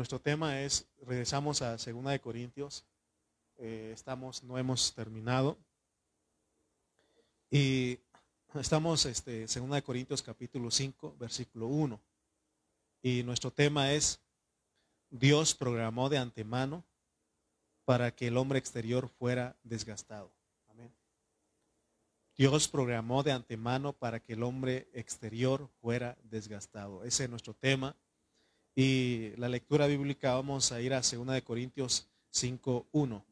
[0.00, 2.86] nuestro tema es, regresamos a Segunda de Corintios,
[3.58, 5.58] eh, estamos, no hemos terminado,
[7.50, 7.98] y
[8.54, 12.00] estamos, este, Segunda de Corintios capítulo 5, versículo 1,
[13.02, 14.22] y nuestro tema es,
[15.10, 16.82] Dios programó de antemano
[17.84, 20.32] para que el hombre exterior fuera desgastado.
[20.70, 20.94] Amén.
[22.38, 27.04] Dios programó de antemano para que el hombre exterior fuera desgastado.
[27.04, 27.94] Ese es nuestro tema.
[28.82, 33.22] Y la lectura bíblica vamos a ir a 2 de Corintios 5:1.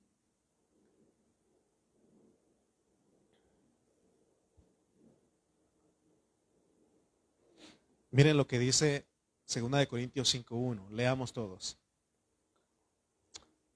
[8.10, 9.06] Miren lo que dice
[9.46, 10.86] 2 de Corintios 5:1.
[10.90, 11.78] Leamos todos.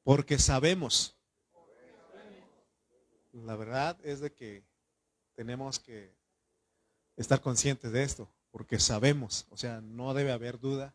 [0.05, 1.17] Porque sabemos.
[3.33, 4.63] La verdad es de que
[5.35, 6.13] tenemos que
[7.17, 10.95] estar conscientes de esto, porque sabemos, o sea, no debe haber duda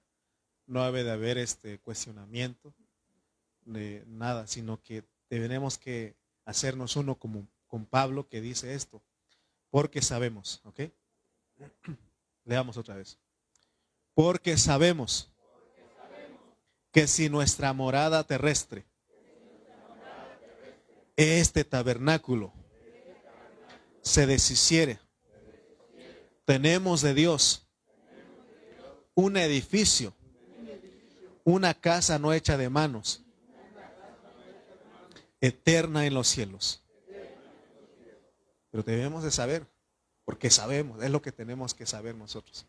[0.68, 2.74] no debe de haber este cuestionamiento
[3.66, 9.02] de nada, sino que tenemos que hacernos uno como con Pablo que dice esto,
[9.70, 10.82] porque sabemos, ¿ok?
[12.46, 13.18] Leamos otra vez.
[14.14, 15.30] Porque sabemos
[16.92, 18.86] que si nuestra morada terrestre,
[21.16, 22.54] este tabernáculo,
[24.02, 25.00] se deshiciere,
[26.46, 27.68] tenemos de Dios
[29.14, 30.17] un edificio
[31.48, 33.24] una casa no hecha de manos,
[35.40, 36.84] eterna en los cielos.
[38.70, 39.66] Pero debemos de saber,
[40.26, 42.66] porque sabemos, es lo que tenemos que saber nosotros.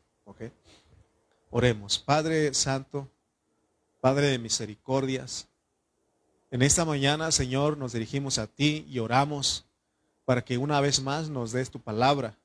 [1.51, 1.99] Oremos.
[1.99, 3.11] Padre Santo,
[4.01, 5.49] Padre de misericordias,
[6.53, 9.67] en esta mañana, Señor, nos dirigimos a ti y oramos
[10.25, 12.39] para que una vez más nos des tu palabra.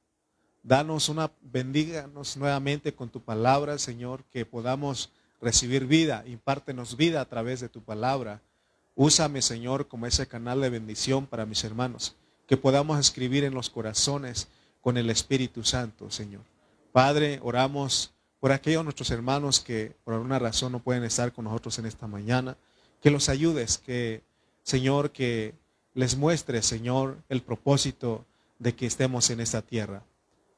[0.63, 5.11] Danos una, bendíganos nuevamente con tu palabra, Señor, que podamos
[5.43, 8.41] recibir vida, impártenos vida a través de tu palabra.
[8.95, 12.15] Úsame, Señor, como ese canal de bendición para mis hermanos,
[12.47, 14.47] que podamos escribir en los corazones
[14.81, 16.41] con el Espíritu Santo, Señor.
[16.91, 21.77] Padre, oramos por aquellos nuestros hermanos que por alguna razón no pueden estar con nosotros
[21.79, 22.57] en esta mañana,
[23.01, 24.23] que los ayudes, que,
[24.63, 25.53] Señor, que
[25.93, 28.25] les muestre, Señor, el propósito
[28.59, 30.03] de que estemos en esta tierra.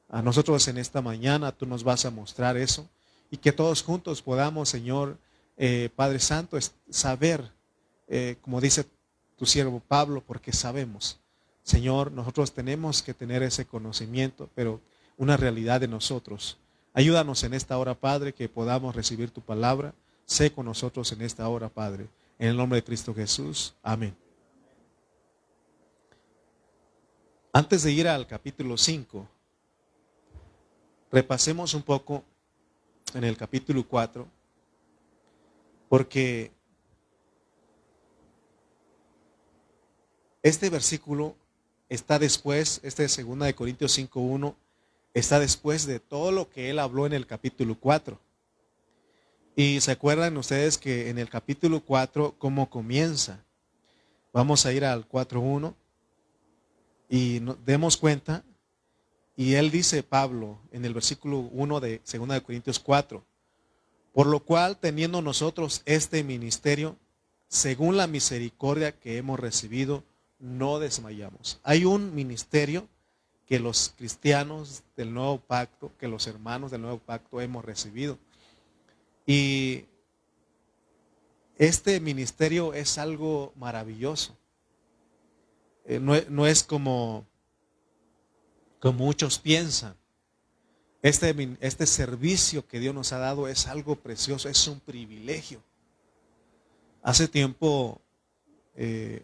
[0.08, 2.88] A nosotros en esta mañana tú nos vas a mostrar eso
[3.30, 5.18] y que todos juntos podamos, Señor,
[5.56, 6.58] eh, Padre Santo,
[6.90, 7.52] saber,
[8.08, 8.84] eh, como dice
[9.36, 11.18] tu siervo Pablo, porque sabemos,
[11.62, 14.80] Señor, nosotros tenemos que tener ese conocimiento, pero
[15.16, 16.58] una realidad de nosotros.
[16.92, 19.92] Ayúdanos en esta hora, Padre, que podamos recibir tu palabra.
[20.24, 22.06] Sé con nosotros en esta hora, Padre.
[22.38, 23.74] En el nombre de Cristo Jesús.
[23.82, 24.16] Amén.
[27.52, 29.26] Antes de ir al capítulo 5,
[31.10, 32.22] repasemos un poco
[33.16, 34.26] en el capítulo 4,
[35.88, 36.52] porque
[40.42, 41.34] este versículo
[41.88, 44.54] está después, este de 2 de Corintios 5.1,
[45.14, 48.20] está después de todo lo que él habló en el capítulo 4.
[49.56, 53.42] Y se acuerdan ustedes que en el capítulo 4, ¿cómo comienza?
[54.34, 55.74] Vamos a ir al 4.1
[57.08, 58.44] y nos demos cuenta
[59.36, 63.22] y él dice, Pablo, en el versículo 1 de 2 de Corintios 4,
[64.12, 66.96] por lo cual teniendo nosotros este ministerio,
[67.48, 70.02] según la misericordia que hemos recibido,
[70.38, 71.60] no desmayamos.
[71.62, 72.88] Hay un ministerio
[73.46, 78.18] que los cristianos del nuevo pacto, que los hermanos del nuevo pacto hemos recibido.
[79.26, 79.84] Y
[81.58, 84.34] este ministerio es algo maravilloso.
[85.84, 87.26] Eh, no, no es como
[88.92, 89.96] muchos piensan.
[91.02, 95.62] Este, este servicio que Dios nos ha dado es algo precioso, es un privilegio.
[97.02, 98.00] Hace tiempo
[98.74, 99.22] eh,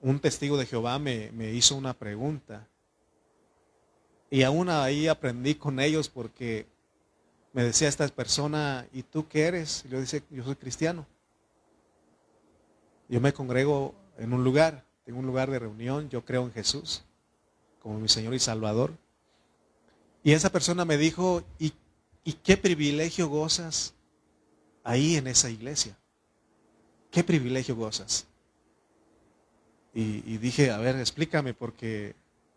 [0.00, 2.68] un testigo de Jehová me, hizo una pregunta
[4.28, 6.66] y aún ahí aprendí con ellos porque
[7.52, 9.84] me decía esta persona, ¿y tú qué eres?
[9.86, 11.06] Y yo dice, yo soy cristiano.
[13.08, 17.06] Yo me congrego en un lugar, tengo un lugar de reunión, yo creo en Jesús
[17.86, 18.92] como mi Señor y Salvador.
[20.24, 21.72] Y esa persona me dijo, ¿y,
[22.42, 23.94] qué privilegio gozas
[24.82, 25.96] ahí en esa iglesia?
[27.12, 28.26] ¿Qué privilegio gozas?
[29.94, 32.16] Y, dije, a ver, explícame, porque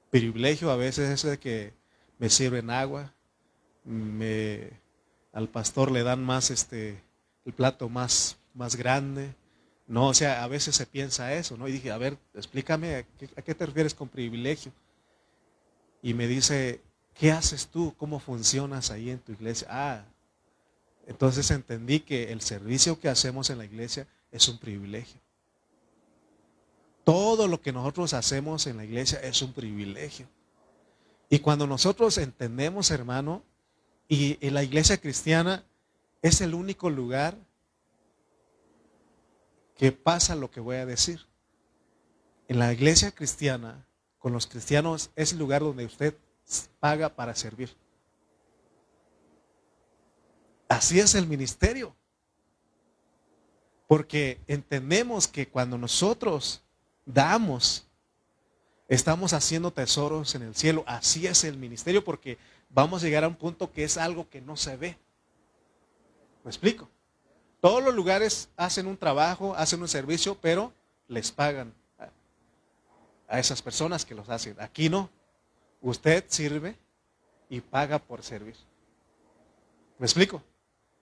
[0.09, 1.73] privilegio a veces es de que
[2.17, 3.13] me sirven agua,
[3.85, 4.71] me,
[5.31, 7.03] al pastor le dan más este,
[7.45, 9.35] el plato más, más grande.
[9.85, 11.67] No, o sea, a veces se piensa eso, ¿no?
[11.67, 14.71] Y dije, a ver, explícame, ¿a qué, a qué te refieres con privilegio?
[16.01, 16.81] Y me dice,
[17.13, 17.93] ¿qué haces tú?
[17.97, 19.67] ¿Cómo funcionas ahí en tu iglesia?
[19.69, 20.05] Ah,
[21.07, 25.19] Entonces entendí que el servicio que hacemos en la iglesia es un privilegio.
[27.03, 30.27] Todo lo que nosotros hacemos en la iglesia es un privilegio.
[31.29, 33.43] Y cuando nosotros entendemos, hermano,
[34.07, 35.63] y en la iglesia cristiana
[36.21, 37.37] es el único lugar
[39.75, 41.25] que pasa lo que voy a decir.
[42.47, 43.85] En la iglesia cristiana,
[44.19, 46.13] con los cristianos, es el lugar donde usted
[46.79, 47.75] paga para servir.
[50.67, 51.95] Así es el ministerio.
[53.87, 56.61] Porque entendemos que cuando nosotros
[57.05, 57.87] damos,
[58.87, 60.83] estamos haciendo tesoros en el cielo.
[60.85, 62.37] Así es el ministerio porque
[62.69, 64.97] vamos a llegar a un punto que es algo que no se ve.
[66.43, 66.87] ¿Me explico?
[67.61, 70.71] Todos los lugares hacen un trabajo, hacen un servicio, pero
[71.07, 71.73] les pagan
[73.29, 74.55] a esas personas que los hacen.
[74.59, 75.09] Aquí no.
[75.81, 76.75] Usted sirve
[77.47, 78.55] y paga por servir.
[79.97, 80.43] ¿Me explico?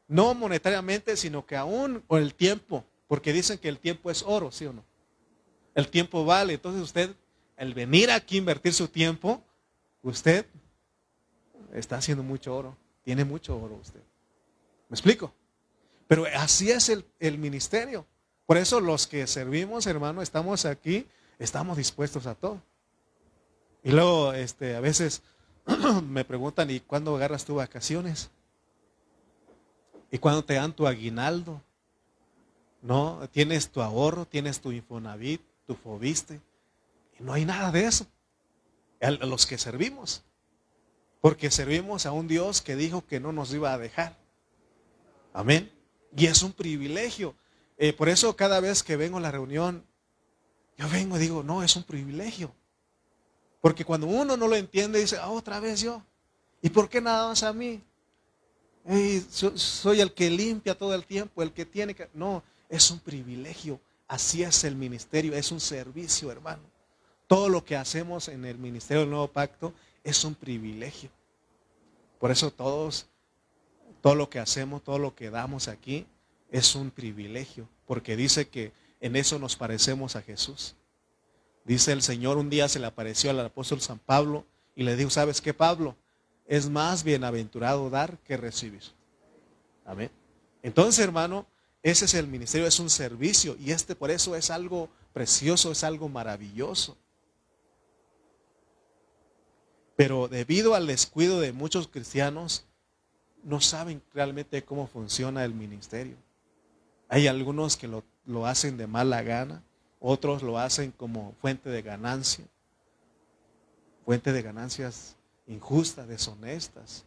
[0.08, 4.52] No monetariamente, sino que aún con el tiempo, porque dicen que el tiempo es oro,
[4.52, 4.84] ¿sí o no?
[5.74, 6.54] El tiempo vale.
[6.54, 7.16] Entonces usted,
[7.56, 9.42] al venir aquí a invertir su tiempo,
[10.04, 10.46] usted
[11.74, 12.78] está haciendo mucho oro.
[13.04, 14.02] Tiene mucho oro usted.
[14.90, 15.34] ¿Me explico?
[16.08, 18.06] Pero así es el, el ministerio.
[18.46, 21.06] Por eso los que servimos, hermano, estamos aquí,
[21.40, 22.62] estamos dispuestos a todo.
[23.84, 25.22] Y luego, este, a veces
[26.10, 28.30] me preguntan, ¿y cuándo agarras tu vacaciones?
[30.12, 31.62] Y cuando te dan tu aguinaldo,
[32.82, 33.28] ¿no?
[33.32, 36.40] Tienes tu ahorro, tienes tu Infonavit, tu Fobiste.
[37.20, 38.08] Y no hay nada de eso.
[39.02, 40.24] A los que servimos.
[41.22, 44.18] Porque servimos a un Dios que dijo que no nos iba a dejar.
[45.34, 45.72] Amén.
[46.16, 47.36] Y es un privilegio.
[47.78, 49.86] Eh, por eso cada vez que vengo a la reunión,
[50.78, 52.54] yo vengo y digo, no, es un privilegio.
[53.62, 56.02] Porque cuando uno no lo entiende, dice, ah, otra vez yo.
[56.62, 57.82] ¿Y por qué nada más a mí?
[59.56, 62.08] soy el que limpia todo el tiempo, el que tiene que...
[62.14, 63.82] No, es un privilegio.
[64.08, 66.64] Así es el ministerio, es un servicio, hermano.
[67.28, 71.10] Todo lo que hacemos en el ministerio del nuevo pacto es un privilegio.
[72.20, 73.08] Por eso todos,
[74.02, 76.06] todo lo que hacemos, todo lo que damos aquí
[76.50, 80.76] es un privilegio, porque dice que en eso nos parecemos a Jesús.
[81.66, 84.46] Dice el Señor, un día se le apareció al apóstol San Pablo
[84.76, 85.96] y le dijo, ¿sabes qué, Pablo?
[86.48, 88.82] es más bienaventurado dar que recibir.
[89.86, 90.10] Amén.
[90.64, 91.46] Entonces, hermano,
[91.84, 95.84] ese es el ministerio, es un servicio y este por eso es algo precioso, es
[95.84, 96.98] algo maravilloso.
[99.96, 102.66] Pero debido al descuido de muchos cristianos,
[103.44, 106.16] no saben realmente cómo funciona el ministerio.
[107.10, 109.64] Hay algunos que lo, lo hacen de mala gana,
[110.00, 112.46] otros lo hacen como fuente de ganancia,
[114.06, 115.16] fuente de ganancias
[115.48, 117.06] injustas, deshonestas.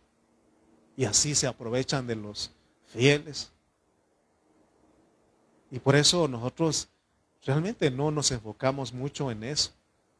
[0.96, 2.50] Y así se aprovechan de los
[2.87, 3.52] fieles.
[5.70, 6.88] Y por eso nosotros
[7.44, 9.70] realmente no nos enfocamos mucho en eso.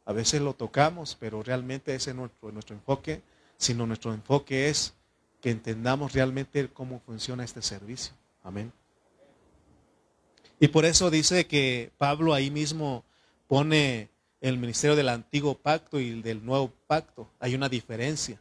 [0.05, 3.23] A veces lo tocamos, pero realmente ese es nuestro, nuestro enfoque,
[3.56, 4.94] sino nuestro enfoque es
[5.41, 8.14] que entendamos realmente cómo funciona este servicio.
[8.43, 8.73] Amén.
[10.62, 13.03] Y por eso dice que Pablo ahí mismo
[13.49, 14.11] pone
[14.43, 17.31] el ministerio del antiguo pacto y del nuevo pacto.
[17.41, 18.39] Hay una diferencia.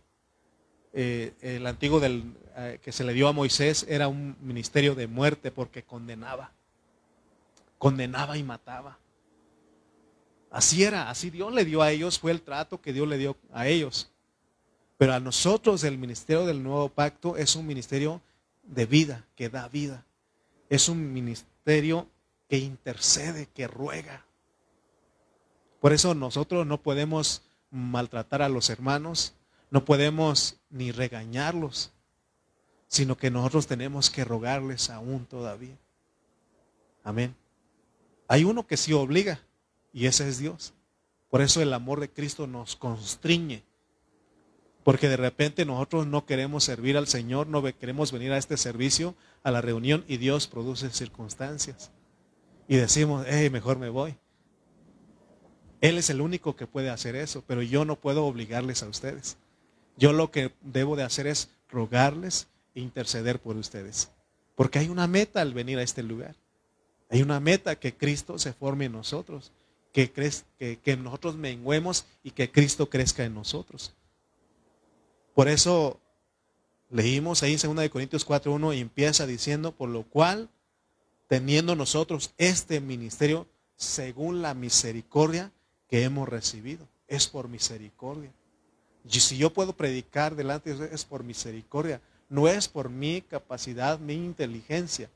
[0.91, 5.49] Eh, el antiguo eh, que se le dio a Moisés era un ministerio de muerte
[5.49, 6.51] porque condenaba.
[7.77, 8.99] Condenaba y mataba.
[10.51, 13.37] Así era, así Dios le dio a ellos, fue el trato que Dios le dio
[13.53, 14.11] a ellos.
[14.97, 18.21] Pero a nosotros el ministerio del nuevo pacto es un ministerio
[18.63, 20.05] de vida, que da vida.
[20.69, 21.58] Es un ministerio
[22.47, 24.25] que intercede, que ruega.
[25.79, 29.35] Por eso nosotros no podemos maltratar a los hermanos,
[29.69, 31.91] no podemos ni regañarlos,
[32.87, 35.77] sino que nosotros tenemos que rogarles aún todavía.
[37.03, 37.35] Amén.
[38.27, 39.39] Hay uno que sí obliga
[39.93, 40.73] y ese es Dios.
[41.29, 43.63] Por eso el amor de Cristo nos constriñe.
[44.89, 49.13] Porque de repente nosotros no queremos servir al Señor, no queremos venir a este servicio,
[49.43, 51.91] a la reunión y Dios produce circunstancias.
[52.67, 54.15] Y decimos, hey, mejor me voy.
[55.79, 59.37] Él es el único que puede hacer eso, pero yo no puedo obligarles a ustedes.
[59.95, 64.09] Yo lo que debo de hacer es rogarles e interceder por ustedes.
[64.55, 66.33] Porque hay una meta al venir a este lugar.
[67.11, 69.51] Hay una meta que Cristo se forme en nosotros,
[69.93, 73.93] que, que, que nosotros menguemos y que Cristo crezca en nosotros.
[75.39, 76.01] Por eso
[76.89, 80.49] leímos ahí en 2 Corintios 4.1 y empieza diciendo, por lo cual,
[81.29, 85.53] teniendo nosotros este ministerio según la misericordia
[85.87, 86.85] que hemos recibido.
[87.07, 88.33] Es por misericordia.
[89.09, 93.21] Y si yo puedo predicar delante de ustedes, es por misericordia, no es por mi
[93.21, 95.09] capacidad, mi inteligencia,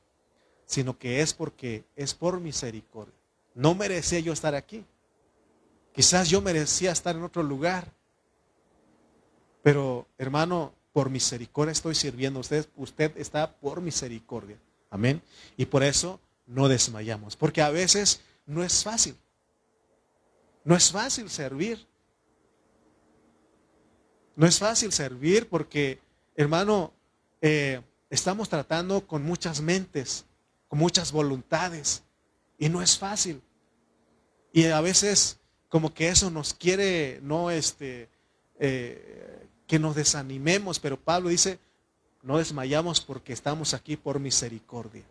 [0.65, 3.13] sino que es porque es por misericordia.
[3.55, 4.85] No merecía yo estar aquí.
[5.91, 7.91] Quizás yo merecía estar en otro lugar.
[9.63, 12.39] Pero, hermano, por misericordia estoy sirviendo.
[12.39, 14.57] Usted, usted está por misericordia.
[14.91, 15.21] Amén.
[15.57, 17.35] Y por eso no desmayamos.
[17.35, 19.15] Porque a veces no es fácil.
[20.63, 21.87] No es fácil servir.
[24.35, 25.99] No es fácil servir porque,
[26.35, 26.91] hermano,
[27.41, 30.25] eh, estamos tratando con muchas mentes,
[30.67, 32.03] con muchas voluntades.
[32.57, 33.41] Y no es fácil.
[34.51, 35.39] Y a veces
[35.69, 38.07] como que eso nos quiere, no este,
[38.59, 41.59] eh, que nos desanimemos, pero Pablo dice,
[42.21, 45.03] no desmayamos porque estamos aquí por misericordia.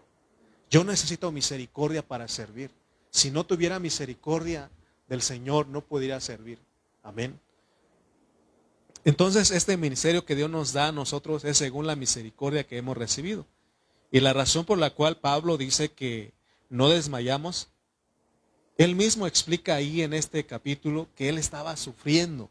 [0.70, 2.70] Yo necesito misericordia para servir.
[3.10, 4.70] Si no tuviera misericordia
[5.08, 6.58] del Señor, no pudiera servir.
[7.02, 7.38] Amén.
[9.04, 12.96] Entonces, este ministerio que Dios nos da a nosotros es según la misericordia que hemos
[12.96, 13.46] recibido.
[14.10, 16.32] Y la razón por la cual Pablo dice que
[16.70, 17.68] no desmayamos,
[18.78, 22.48] él mismo explica ahí en este capítulo que él estaba sufriendo.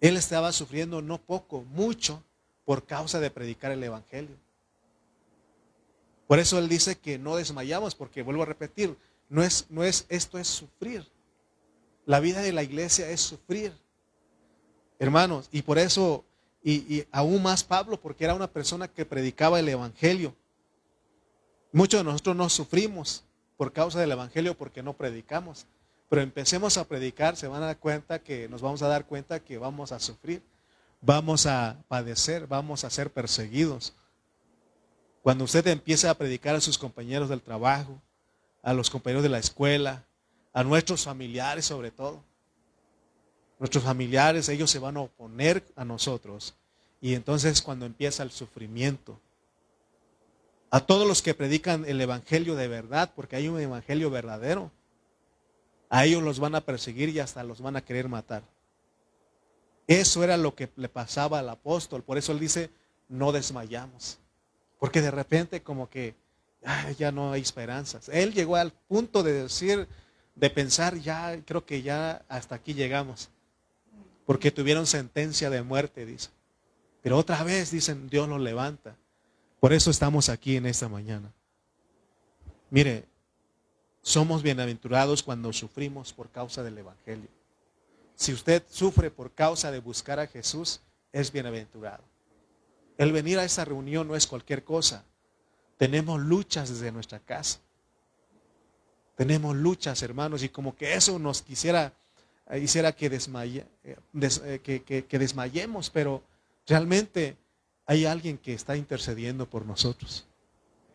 [0.00, 2.22] Él estaba sufriendo no poco, mucho,
[2.64, 4.36] por causa de predicar el Evangelio.
[6.26, 8.96] Por eso él dice que no desmayamos, porque vuelvo a repetir,
[9.28, 11.04] no es, no es, esto es sufrir.
[12.06, 13.72] La vida de la iglesia es sufrir.
[14.98, 16.24] Hermanos, y por eso,
[16.62, 20.34] y, aún más Pablo, porque era una persona que predicaba el Evangelio.
[21.72, 23.24] Muchos de nosotros no sufrimos
[23.56, 25.66] por causa del Evangelio porque no predicamos.
[26.10, 29.38] Pero empecemos a predicar, se van a dar cuenta que nos vamos a dar cuenta
[29.38, 30.42] que vamos a sufrir,
[31.00, 33.94] vamos a padecer, vamos a ser perseguidos.
[35.22, 38.02] Cuando usted empiece a predicar a sus compañeros del trabajo,
[38.60, 40.04] a los compañeros de la escuela,
[40.52, 42.24] a nuestros familiares sobre todo,
[43.60, 46.54] nuestros familiares, ellos se van a oponer a nosotros.
[47.00, 49.20] Y entonces cuando empieza el sufrimiento,
[50.72, 54.72] a todos los que predican el Evangelio de verdad, porque hay un Evangelio verdadero,
[55.90, 58.42] a ellos los van a perseguir y hasta los van a querer matar.
[59.86, 62.70] Eso era lo que le pasaba al apóstol, por eso él dice,
[63.08, 64.18] no desmayamos,
[64.78, 66.14] porque de repente como que
[66.96, 68.08] ya no hay esperanzas.
[68.08, 69.86] Él llegó al punto de decir,
[70.34, 73.28] de pensar, ya creo que ya hasta aquí llegamos
[74.30, 76.30] porque tuvieron sentencia de muerte, dice.
[77.02, 78.94] Pero otra vez dicen, Dios los levanta.
[79.58, 81.32] Por eso estamos aquí en esta mañana.
[82.70, 83.06] Mire,
[84.02, 87.28] somos bienaventurados cuando sufrimos por causa del Evangelio.
[88.14, 90.80] Si usted sufre por causa de buscar a Jesús,
[91.12, 92.04] es bienaventurado.
[92.98, 95.04] El venir a esta reunión no es cualquier cosa.
[95.78, 97.60] Tenemos luchas desde nuestra casa.
[99.16, 101.92] Tenemos luchas, hermanos, y como que eso nos quisiera
[102.58, 103.96] hiciera que, desmaye, eh,
[104.66, 106.22] eh, que, desmayemos, pero
[106.66, 107.36] realmente
[107.86, 110.26] hay alguien que está intercediendo por nosotros.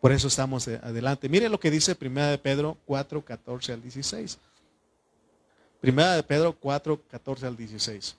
[0.00, 1.28] Por eso estamos adelante.
[1.28, 4.38] Miren lo que dice 1 de Pedro 4, 14 al 16.
[5.82, 8.16] 1 de Pedro 4, 14 al 16.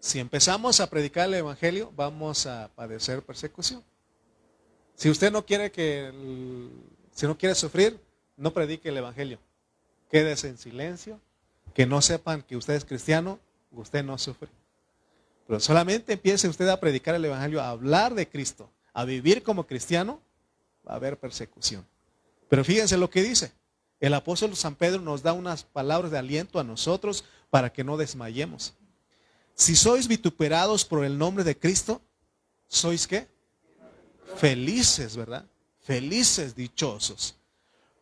[0.00, 3.82] Si empezamos a predicar el Evangelio, vamos a padecer persecución.
[4.94, 6.12] Si usted no quiere que,
[7.12, 7.98] si no quiere sufrir,
[8.36, 9.38] no predique el Evangelio
[10.14, 11.20] quédese en silencio,
[11.74, 13.40] que no sepan que usted es cristiano,
[13.72, 14.48] usted no sufre.
[15.46, 19.66] Pero solamente empiece usted a predicar el Evangelio, a hablar de Cristo, a vivir como
[19.66, 20.20] cristiano,
[20.86, 21.86] va a haber persecución.
[22.48, 23.52] Pero fíjense lo que dice.
[24.00, 27.96] El apóstol San Pedro nos da unas palabras de aliento a nosotros para que no
[27.96, 28.74] desmayemos.
[29.54, 32.00] Si sois vituperados por el nombre de Cristo,
[32.66, 33.28] ¿sois qué?
[34.36, 35.46] Felices, ¿verdad?
[35.80, 37.36] Felices, dichosos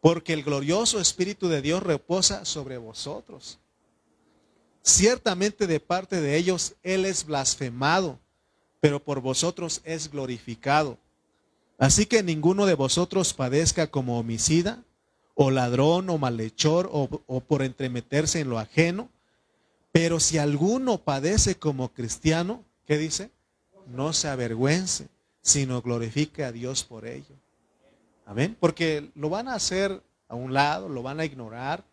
[0.03, 3.61] porque el glorioso Espíritu de Dios reposa sobre vosotros.
[4.83, 8.19] Ciertamente de parte de ellos Él es blasfemado,
[8.81, 10.99] pero por vosotros es glorificado.
[11.79, 14.83] Así que ninguno de vosotros padezca como homicida,
[15.35, 17.09] o ladrón, o malhechor, o,
[17.41, 19.09] por entremeterse en lo ajeno.
[19.93, 23.31] Pero si alguno padece como cristiano, ¿qué dice?
[23.87, 25.09] No se avergüence,
[25.43, 27.35] sino glorifique a Dios por ello.
[28.27, 28.57] Amén.
[28.59, 31.85] Porque lo van a hacer a un lado, lo van a ignorar,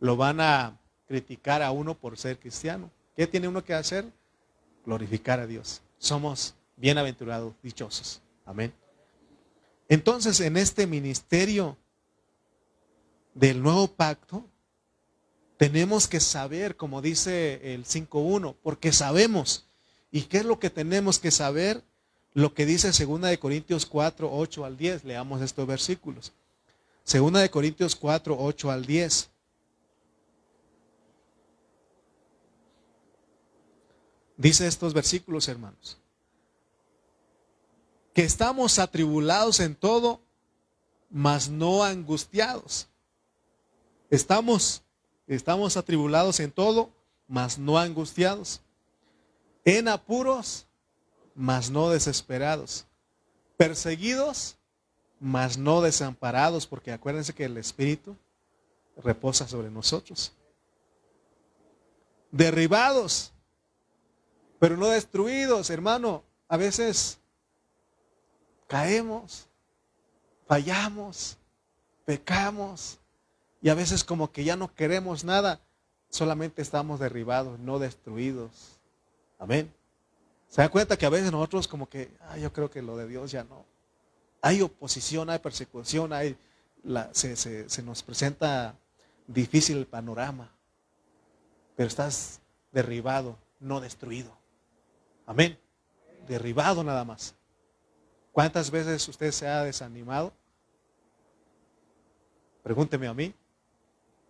[0.00, 0.78] lo van a
[1.08, 2.90] criticar a uno por ser cristiano.
[3.16, 4.04] ¿Qué tiene uno que hacer?
[4.84, 5.80] Glorificar a Dios.
[5.98, 8.20] Somos bienaventurados, dichosos.
[8.46, 8.72] Amén.
[9.88, 11.76] Entonces, en este ministerio
[13.34, 14.44] del nuevo pacto,
[15.56, 19.66] tenemos que saber, como dice el 5.1, porque sabemos.
[20.12, 21.82] ¿Y qué es lo que tenemos que saber?
[22.34, 25.04] lo que dice 2 de Corintios 4, 8 al 10.
[25.04, 26.32] Leamos estos versículos.
[27.12, 29.30] 2 de Corintios 4, 8 al 10.
[34.38, 35.98] Dice estos versículos, hermanos,
[38.14, 40.20] que estamos atribulados en todo,
[41.10, 42.88] mas no angustiados.
[44.10, 44.82] Estamos,
[45.26, 46.88] estamos atribulados en todo,
[47.26, 48.60] mas no angustiados.
[49.64, 50.66] En apuros,
[51.34, 52.86] mas no desesperados.
[53.56, 54.56] Perseguidos,
[55.18, 58.16] mas no desamparados, porque acuérdense que el Espíritu
[59.02, 60.32] reposa sobre nosotros.
[62.30, 63.32] Derribados,
[64.58, 66.24] pero no destruidos, hermano.
[66.48, 67.18] A veces
[68.66, 69.46] caemos,
[70.46, 71.36] fallamos,
[72.04, 72.98] pecamos
[73.60, 75.60] y a veces como que ya no queremos nada,
[76.10, 78.78] solamente estamos derribados, no destruidos.
[79.38, 79.72] Amén.
[80.48, 82.10] ¿Se da cuenta que a veces nosotros como que,
[82.40, 83.64] yo creo que lo de Dios ya no?
[84.40, 86.36] Hay oposición, hay persecución, hay,
[87.12, 88.74] se, se nos presenta
[89.26, 90.50] difícil el panorama,
[91.76, 92.40] pero estás
[92.72, 94.37] derribado, no destruido.
[95.28, 95.58] Amén.
[96.26, 97.34] Derribado nada más.
[98.32, 100.32] ¿Cuántas veces usted se ha desanimado?
[102.62, 103.34] Pregúnteme a mí.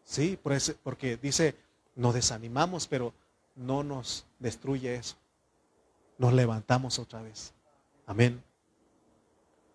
[0.02, 0.36] Sí,
[0.82, 1.54] porque dice,
[1.94, 3.14] nos desanimamos, pero
[3.54, 5.14] no nos destruye eso.
[6.18, 7.52] Nos levantamos otra vez.
[8.04, 8.42] Amén.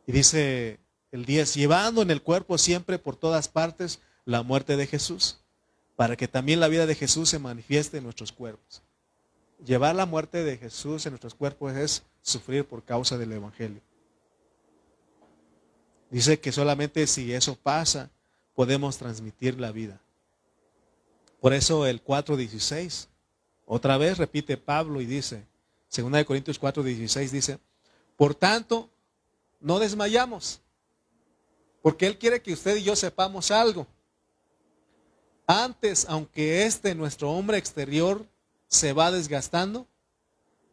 [0.06, 0.78] Y dice
[1.14, 5.40] el 10, llevando en el cuerpo siempre por todas partes la muerte de Jesús,
[5.96, 8.84] para que también la vida de Jesús se manifieste en nuestros cuerpos.
[9.66, 13.82] Llevar la muerte de Jesús en nuestros cuerpos es sufrir por causa del Evangelio.
[16.10, 18.12] Dice que solamente si eso pasa,
[18.56, 20.00] podemos transmitir la vida.
[21.40, 23.08] Por eso el 4.16,
[23.66, 25.46] otra vez repite Pablo y dice,
[25.96, 27.60] 2 Corintios 4.16 dice,
[28.18, 28.90] por tanto,
[29.60, 30.62] no desmayamos,
[31.82, 33.88] porque Él quiere que usted y yo sepamos algo.
[35.48, 38.26] Antes, aunque este nuestro hombre exterior
[38.74, 39.86] se va desgastando,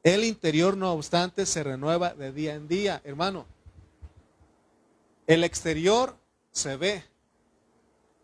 [0.02, 3.44] el interior no obstante se renueva de día en día, hermano.
[5.26, 6.16] El exterior
[6.50, 7.04] se ve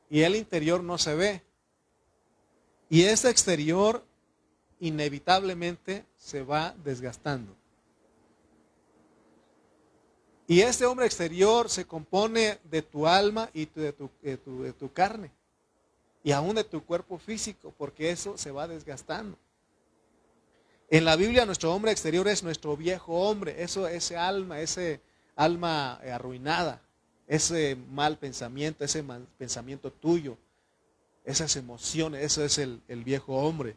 [0.09, 1.42] y el interior no se ve.
[2.88, 4.03] Y ese exterior
[4.81, 7.55] inevitablemente se va desgastando.
[10.46, 15.31] Y ese hombre exterior se compone de tu alma y de tu, de tu, carne.
[16.24, 19.37] Y aún de tu cuerpo físico, porque eso se va desgastando.
[20.88, 25.01] En la Biblia nuestro hombre exterior es nuestro viejo hombre, eso, ese alma, ese
[25.35, 26.81] alma arruinada
[27.27, 30.37] ese mal pensamiento, ese mal pensamiento tuyo,
[31.25, 33.77] esas emociones, eso es el, viejo hombre,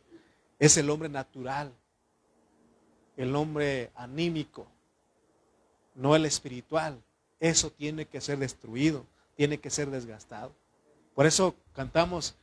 [0.59, 1.73] es el hombre natural,
[3.17, 4.67] el hombre anímico,
[5.95, 7.01] no el espiritual.
[7.39, 10.53] Eso tiene que ser destruido, tiene que ser desgastado.
[11.15, 12.35] Por eso cantamos,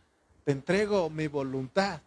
[0.44, 2.00] te entrego mi voluntad.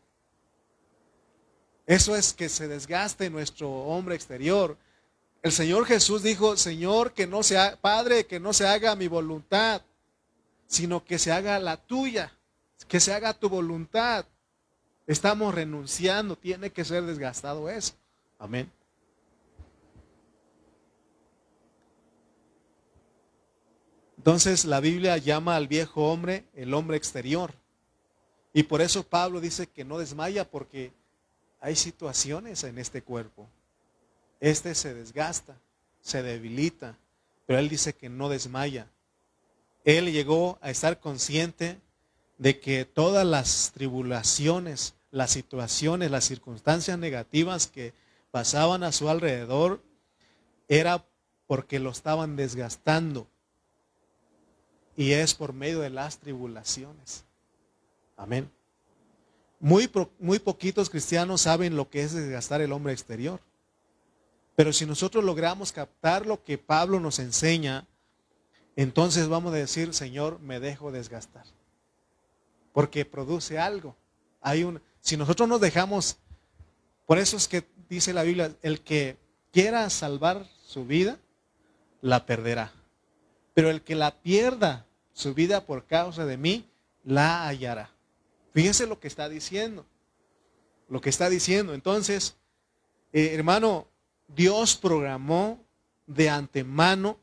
[1.90, 4.78] Eso es que se desgaste nuestro hombre exterior,
[5.42, 9.82] el Señor Jesús dijo, Señor, que no sea, Padre, que no se haga mi voluntad,
[10.68, 12.32] sino que se haga la tuya,
[12.88, 14.26] que se haga tu voluntad.
[15.08, 17.96] Estamos renunciando, tiene que ser desgastado eso.
[18.38, 18.72] Amén.
[24.18, 27.52] Entonces la Biblia llama al viejo hombre el hombre exterior.
[28.54, 30.99] Y por eso Pablo dice que no desmaya porque
[31.60, 33.48] hay situaciones en este cuerpo
[34.40, 35.58] este se desgasta,
[36.02, 36.98] se debilita,
[37.46, 38.88] pero él dice que no desmaya.
[39.84, 41.80] Él llegó a estar consciente
[42.38, 47.94] de que todas las tribulaciones, las situaciones, las circunstancias negativas que
[48.32, 49.84] pasaban a su alrededor
[50.68, 51.06] era
[51.48, 53.28] porque lo estaban desgastando.
[54.96, 57.26] Y es por medio de las tribulaciones.
[58.16, 58.50] Amén.
[59.60, 63.42] Muy, muy poquitos cristianos saben lo que es desgastar el hombre exterior.
[64.56, 67.88] Pero si nosotros logramos captar lo que Pablo nos enseña,
[68.76, 71.46] entonces vamos a decir, Señor, me dejo desgastar.
[72.72, 73.96] Porque produce algo.
[74.42, 76.18] Hay un, si nosotros nos dejamos,
[77.06, 79.18] por eso es que dice la Biblia, el que
[79.52, 81.18] quiera salvar su vida,
[82.02, 82.72] la perderá.
[83.54, 86.66] Pero el que la pierda su vida por causa de mí,
[87.04, 87.90] la hallará.
[88.60, 89.86] Fíjense lo que está diciendo.
[90.90, 91.74] Lo que está diciendo.
[91.74, 92.36] Entonces,
[93.14, 93.88] eh, hermano,
[94.28, 95.64] Dios programó
[96.06, 97.18] de antemano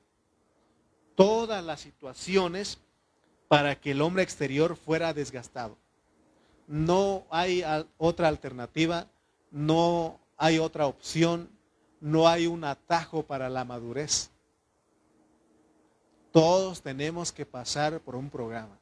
[1.14, 2.79] todas las situaciones
[3.49, 5.77] para que el hombre exterior fuera desgastado.
[6.66, 7.62] No hay
[7.99, 9.07] otra alternativa,
[9.51, 11.51] no hay otra opción,
[12.01, 14.31] no hay un atajo para la madurez.
[16.33, 18.79] Todos tenemos que pasar por un programa.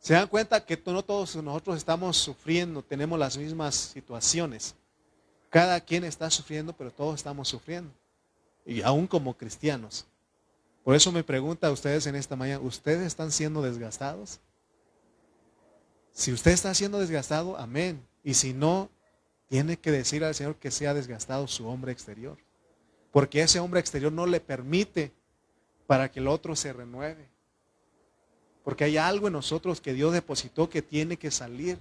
[0.00, 4.74] Se dan cuenta que no todos nosotros estamos sufriendo, tenemos las mismas situaciones.
[5.50, 7.92] Cada quien está sufriendo, pero todos estamos sufriendo.
[8.64, 10.06] Y aún como cristianos.
[10.82, 14.40] Por eso me pregunta a ustedes en esta mañana, ¿ustedes están siendo desgastados?
[16.12, 18.02] Si usted está siendo desgastado, amén.
[18.24, 18.88] Y si no,
[19.48, 22.38] tiene que decir al Señor que sea desgastado su hombre exterior.
[23.12, 25.12] Porque ese hombre exterior no le permite
[25.86, 27.28] para que el otro se renueve.
[28.70, 31.76] Porque hay algo en nosotros que Dios depositó que tiene que salir.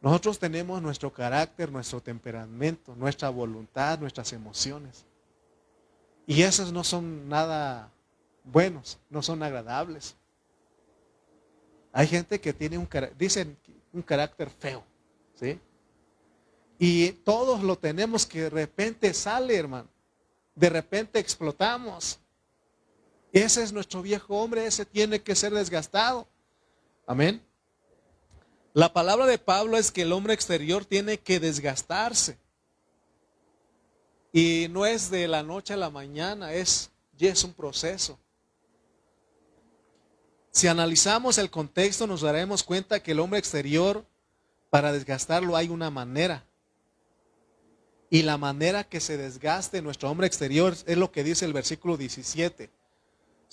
[0.00, 5.04] Nosotros tenemos nuestro carácter, nuestro temperamento, nuestra voluntad, nuestras emociones.
[6.26, 7.92] Y esos no son nada
[8.42, 10.16] buenos, no son agradables.
[11.92, 13.56] Hay gente que tiene un, dicen,
[13.92, 14.82] un carácter feo,
[15.36, 15.60] ¿sí?
[16.80, 19.86] Y todos lo tenemos que de repente sale, hermano.
[20.56, 22.18] De repente explotamos.
[23.34, 26.28] Ese es nuestro viejo hombre, ese tiene que ser desgastado.
[27.04, 27.44] Amén.
[28.72, 32.38] La palabra de Pablo es que el hombre exterior tiene que desgastarse.
[34.32, 38.20] Y no es de la noche a la mañana, es, es un proceso.
[40.52, 44.06] Si analizamos el contexto nos daremos cuenta que el hombre exterior,
[44.70, 46.44] para desgastarlo hay una manera.
[48.10, 51.96] Y la manera que se desgaste nuestro hombre exterior es lo que dice el versículo
[51.96, 52.70] 17.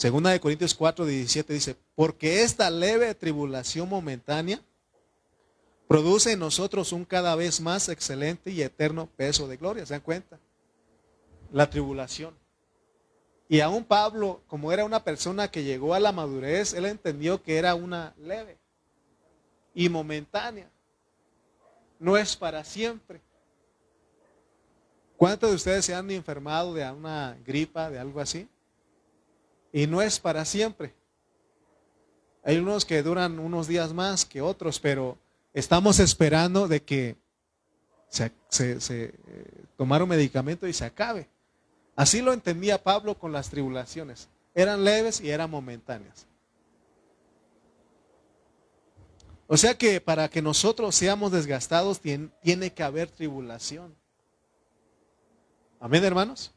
[0.02, 4.60] Segunda de Corintios 4, 17 dice, porque esta leve tribulación momentánea
[5.88, 9.86] produce en nosotros un cada vez más excelente y eterno peso de gloria.
[9.86, 10.40] ¿Se dan cuenta?
[11.52, 12.34] La tribulación.
[13.48, 17.58] Y aún Pablo, como era una persona que llegó a la madurez, él entendió que
[17.58, 18.58] era una leve
[19.76, 20.68] y momentánea.
[22.00, 23.22] No es para siempre.
[25.16, 28.50] ¿Cuántos de ustedes se han enfermado de una gripa, de algo así?
[29.72, 30.94] Y no es para siempre.
[32.44, 35.18] Hay unos que duran unos días más que otros, pero
[35.54, 37.16] estamos esperando de que
[38.10, 41.30] se, se, eh, tomar un medicamento y se acabe.
[41.96, 44.28] Así lo entendía Pablo con las tribulaciones.
[44.54, 46.26] Eran leves y eran momentáneas.
[49.48, 53.94] O sea que para que nosotros seamos desgastados tiene, que haber tribulación.
[55.80, 56.54] Amén, hermanos.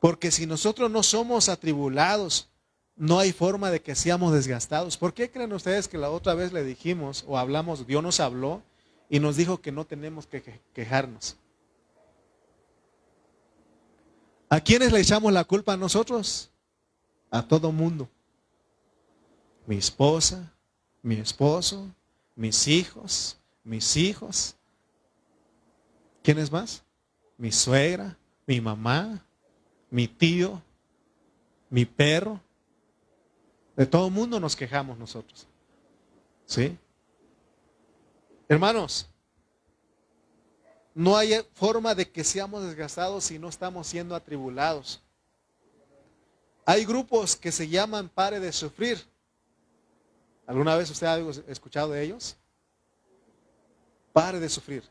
[0.00, 2.48] Porque si nosotros no somos atribulados,
[2.96, 4.96] no hay forma de que seamos desgastados.
[4.96, 8.62] ¿Por qué creen ustedes que la otra vez le dijimos o hablamos, Dios nos habló
[9.08, 11.36] y nos dijo que no tenemos que quejarnos?
[14.48, 16.50] ¿A quiénes le echamos la culpa nosotros?
[17.30, 18.08] A todo mundo.
[19.66, 20.52] Mi esposa,
[21.02, 21.86] mi esposo,
[22.34, 24.56] mis hijos, mis hijos.
[26.22, 26.82] ¿Quiénes más?
[27.36, 29.22] Mi suegra, mi mamá,
[29.90, 30.62] mi tío,
[31.70, 32.40] mi perro.
[33.76, 35.46] De todo mundo nos quejamos nosotros.
[36.44, 36.76] ¿Sí?
[38.48, 39.08] Hermanos,
[40.94, 45.02] no hay forma de que seamos desgastados si no estamos siendo atribulados.
[46.64, 48.98] Hay grupos que se llaman pare de sufrir.
[50.46, 51.18] ¿Alguna vez usted ha
[51.50, 52.36] escuchado de ellos?
[54.12, 54.82] Pare de sufrir.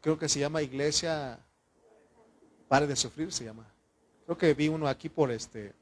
[0.00, 1.40] Creo que se llama iglesia
[2.70, 3.66] Pare de sufrir, se llama.
[4.30, 5.72] Creo que vi uno aquí por este.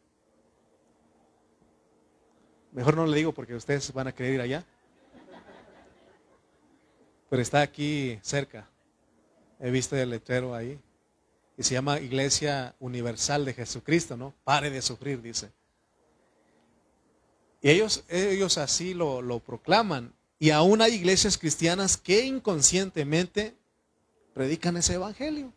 [2.72, 4.64] Mejor no le digo porque ustedes van a querer ir allá.
[7.28, 8.66] Pero está aquí cerca.
[9.60, 10.80] He visto el letrero ahí.
[11.58, 14.32] Y se llama Iglesia Universal de Jesucristo, ¿no?
[14.44, 15.52] Pare de sufrir, dice.
[17.60, 20.14] Y ellos, ellos así lo, lo proclaman.
[20.38, 23.54] Y aún hay iglesias cristianas que inconscientemente
[24.32, 25.52] predican ese evangelio.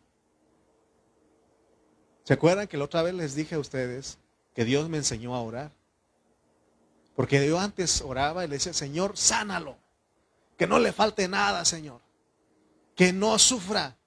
[2.31, 4.17] ¿Se acuerdan que la otra vez les dije a ustedes
[4.55, 5.71] que Dios me enseñó a orar?
[7.13, 9.75] Porque yo antes oraba y le decía, Señor, sánalo.
[10.57, 11.99] Que no le falte nada, Señor
[13.01, 13.97] que no sufra.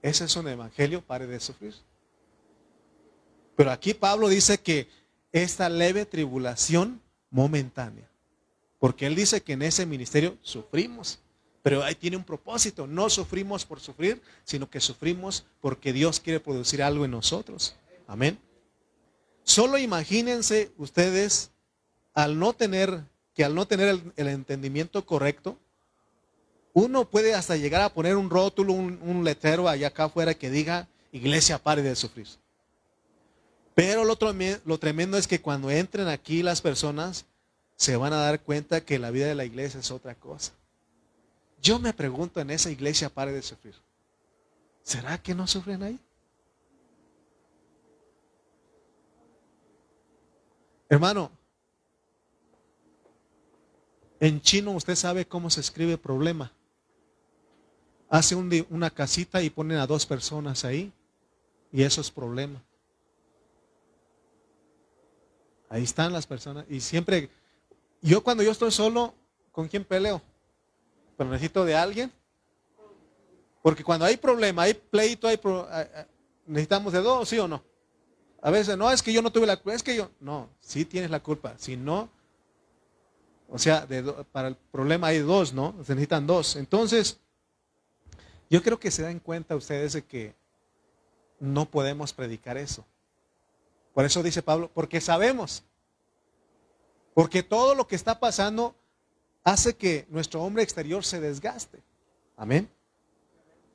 [0.00, 1.74] Ese es un evangelio, pare de sufrir.
[3.54, 4.88] Pero aquí Pablo dice que
[5.30, 8.08] esta leve tribulación momentánea,
[8.78, 11.18] porque él dice que en ese ministerio sufrimos,
[11.62, 16.40] pero ahí tiene un propósito, no sufrimos por sufrir, sino que sufrimos porque Dios quiere
[16.40, 17.76] producir algo en nosotros.
[18.06, 18.38] Amén.
[19.42, 21.50] Solo imagínense ustedes
[22.14, 23.02] al no tener
[23.34, 25.56] que al no tener el, entendimiento correcto,
[26.72, 30.88] uno puede hasta llegar a poner un rótulo, un, letrero allá acá afuera que diga,
[31.12, 32.26] iglesia, pare de sufrir.
[33.76, 34.18] Pero lo,
[34.64, 37.26] lo tremendo es que cuando entren aquí las personas,
[37.76, 40.52] se van a dar cuenta que la vida de la iglesia es otra cosa.
[41.60, 43.74] Yo me pregunto en esa iglesia, pare de sufrir.
[44.82, 45.98] ¿Será que no sufren ahí?
[50.88, 51.30] Hermano,
[54.20, 56.50] en chino usted sabe cómo se escribe problema.
[58.08, 60.90] hace una casita y ponen a dos personas ahí
[61.70, 62.62] y eso es problema.
[65.68, 67.28] Ahí están las personas y siempre,
[68.00, 69.12] yo cuando yo estoy solo,
[69.52, 70.22] ¿con quién peleo?
[71.18, 72.10] Pero necesito de alguien.
[73.60, 75.38] Porque cuando hay problema, hay pleito, hay
[76.46, 77.62] necesitamos de dos, ¿sí o no?
[78.40, 80.86] A veces, no, es que yo no tuve la culpa, es que yo, no, sí
[80.86, 81.54] tienes la culpa.
[81.58, 82.08] Si no,
[83.50, 83.86] o sea,
[84.30, 85.72] para el problema hay dos, ¿no?
[85.84, 86.54] Se necesitan dos.
[86.54, 87.18] Entonces,
[88.48, 90.34] yo creo que se dan cuenta ustedes de que
[91.40, 92.84] no podemos predicar eso.
[93.92, 95.64] Por eso dice Pablo, porque sabemos.
[97.12, 98.76] Porque todo lo que está pasando
[99.50, 101.82] hace que nuestro hombre exterior se desgaste.
[102.36, 102.68] Amén.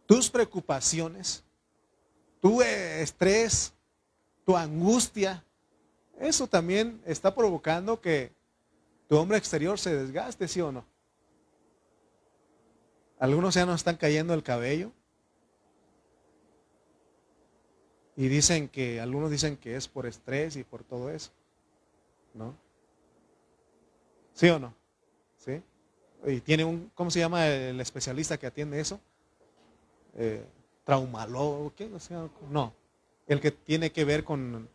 [0.06, 1.44] Tus preocupaciones,
[2.42, 3.74] tu estrés,
[4.46, 5.44] tu angustia,
[6.20, 8.32] eso también está provocando que
[9.08, 10.86] tu hombre exterior se desgaste, ¿sí o no?
[13.20, 14.92] Algunos ya nos están cayendo el cabello.
[18.16, 21.32] Y dicen que, algunos dicen que es por estrés y por todo eso.
[22.34, 22.56] ¿No?
[24.34, 24.83] ¿Sí o no?
[25.44, 25.62] ¿Sí?
[26.26, 29.00] Y tiene un, ¿cómo se llama el especialista que atiende eso?
[30.16, 30.44] Eh,
[31.76, 31.90] ¿qué?
[32.50, 32.74] no,
[33.28, 34.70] el que tiene que ver con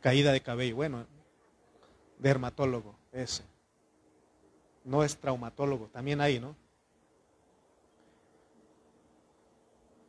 [0.00, 0.76] caída de cabello.
[0.76, 1.06] Bueno,
[2.18, 3.42] dermatólogo, ese.
[4.84, 6.56] No es traumatólogo, también hay, ¿no?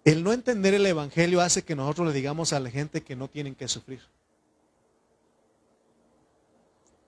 [0.03, 3.29] El no entender el Evangelio hace que nosotros le digamos a la gente que no
[3.29, 4.01] tienen que sufrir.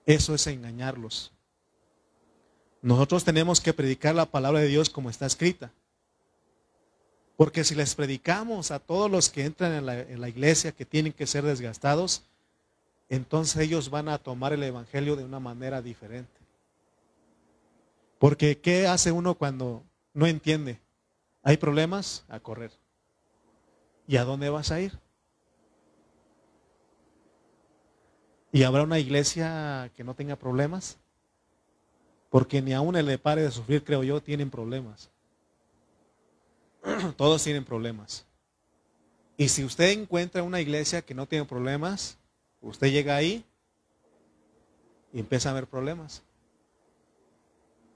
[0.06, 1.35] Eso es engañarlos.
[2.82, 5.72] Nosotros tenemos que predicar la palabra de Dios como está escrita.
[7.36, 11.26] Porque si les predicamos a todos los que entran en la, iglesia que tienen que
[11.26, 12.22] ser desgastados,
[13.08, 16.40] entonces ellos van a tomar el Evangelio de una manera diferente.
[18.18, 19.84] Porque ¿qué hace uno cuando
[20.14, 20.80] no entiende?
[21.42, 22.24] ¿Hay problemas?
[22.28, 22.72] A correr.
[24.08, 24.98] ¿Y a dónde vas a ir?
[28.50, 30.96] ¿Y habrá una iglesia que no tenga problemas?
[32.30, 35.10] Porque ni aún el de pare de sufrir, creo yo, tienen problemas.
[37.16, 38.26] Todos tienen problemas.
[39.36, 42.18] Y si usted encuentra una iglesia que no tiene problemas,
[42.60, 43.44] usted llega ahí
[45.12, 46.22] y empieza a ver problemas.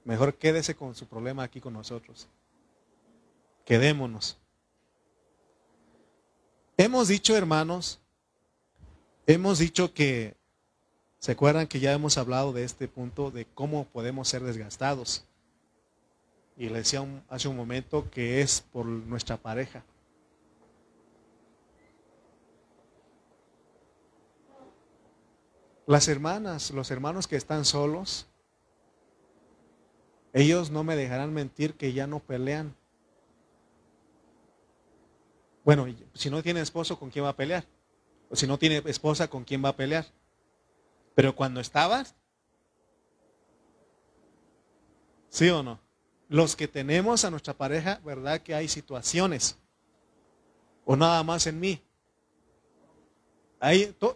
[0.03, 2.27] Mejor quédese con su problema aquí con nosotros.
[3.65, 4.37] Quedémonos.
[6.77, 7.99] Hemos dicho, hermanos,
[9.27, 10.35] hemos dicho que,
[11.21, 15.23] ¿se acuerdan que ya hemos hablado de este punto de cómo podemos ser desgastados?
[16.57, 19.83] Y le decía hace un momento que es por nuestra pareja.
[25.85, 28.25] Las hermanas, los hermanos que están solos,
[30.33, 32.75] ellos no me dejarán mentir que ya no pelean.
[35.63, 37.63] Bueno, si no tiene esposo, ¿con quién va a pelear?
[38.27, 40.07] O si no tiene esposa, ¿con quién va a pelear?
[41.15, 42.15] Pero cuando estabas,
[45.29, 45.79] ¿sí o no?
[46.29, 49.57] Los que tenemos a nuestra pareja, ¿verdad que hay situaciones?
[50.85, 51.81] O nada más en mí.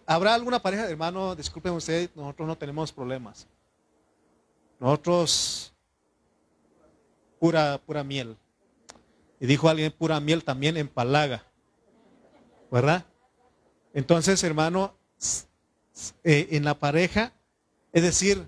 [0.06, 1.36] ¿Habrá alguna pareja, hermano?
[1.36, 3.48] Disculpen ustedes, nosotros no tenemos problemas.
[4.80, 5.74] Nosotros
[7.40, 8.38] pura, pura miel.
[9.40, 11.44] Y dijo alguien pura miel también en palaga.
[12.72, 13.06] ¿Verdad?
[13.94, 14.98] Entonces, hermano,
[16.24, 17.34] eh, en la pareja,
[17.94, 18.48] es decir,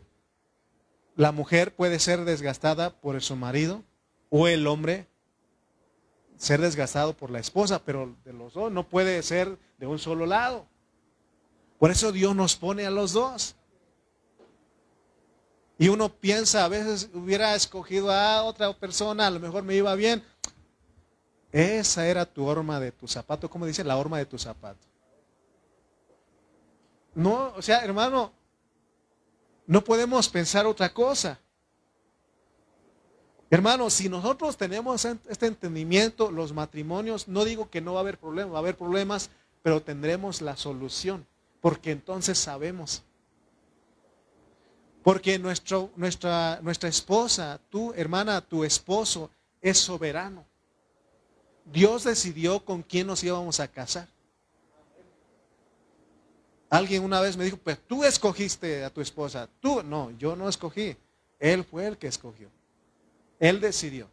[1.15, 3.83] la mujer puede ser desgastada por su marido
[4.29, 5.07] o el hombre
[6.37, 10.25] ser desgastado por la esposa, pero de los dos no puede ser de un solo
[10.25, 10.67] lado.
[11.79, 13.55] Por eso Dios nos pone a los dos.
[15.79, 19.93] Y uno piensa, a veces hubiera escogido a otra persona, a lo mejor me iba
[19.95, 20.23] bien.
[21.51, 24.87] Esa era tu horma de tu zapato, como dice la horma de tu zapato.
[27.17, 28.31] No, o sea, hermano,
[29.65, 31.39] no podemos pensar otra cosa.
[33.49, 38.17] Hermano, si nosotros tenemos este entendimiento, los matrimonios, no digo que no va a haber
[38.17, 39.29] problemas, va a haber problemas,
[39.63, 41.25] pero tendremos la solución,
[41.59, 43.03] porque entonces sabemos
[45.07, 50.45] porque nuestro, nuestra, nuestra esposa, tu hermana, tu esposo es soberano.
[51.63, 54.09] Dios decidió con quién nos íbamos a casar.
[56.69, 59.49] Alguien una vez me dijo, pues tú escogiste a tu esposa.
[59.59, 60.97] Tú, no, yo no escogí.
[61.39, 62.49] Él fue el que escogió.
[63.39, 64.09] Él decidió.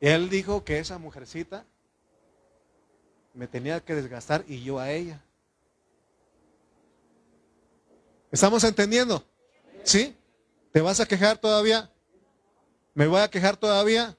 [0.00, 1.64] Él dijo que esa mujercita
[3.34, 5.22] me tenía que desgastar y yo a ella.
[8.30, 9.24] ¿Estamos entendiendo?
[9.82, 10.14] ¿Sí?
[10.72, 11.90] ¿Te vas a quejar todavía?
[12.94, 14.16] ¿Me voy a quejar todavía?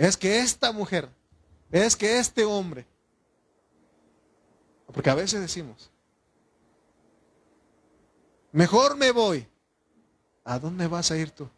[0.00, 1.10] es que esta mujer,
[1.70, 2.86] es que este hombre.
[4.92, 5.90] Porque a veces decimos,
[8.52, 9.46] mejor me voy.
[10.44, 11.48] ¿A dónde vas a ir tú?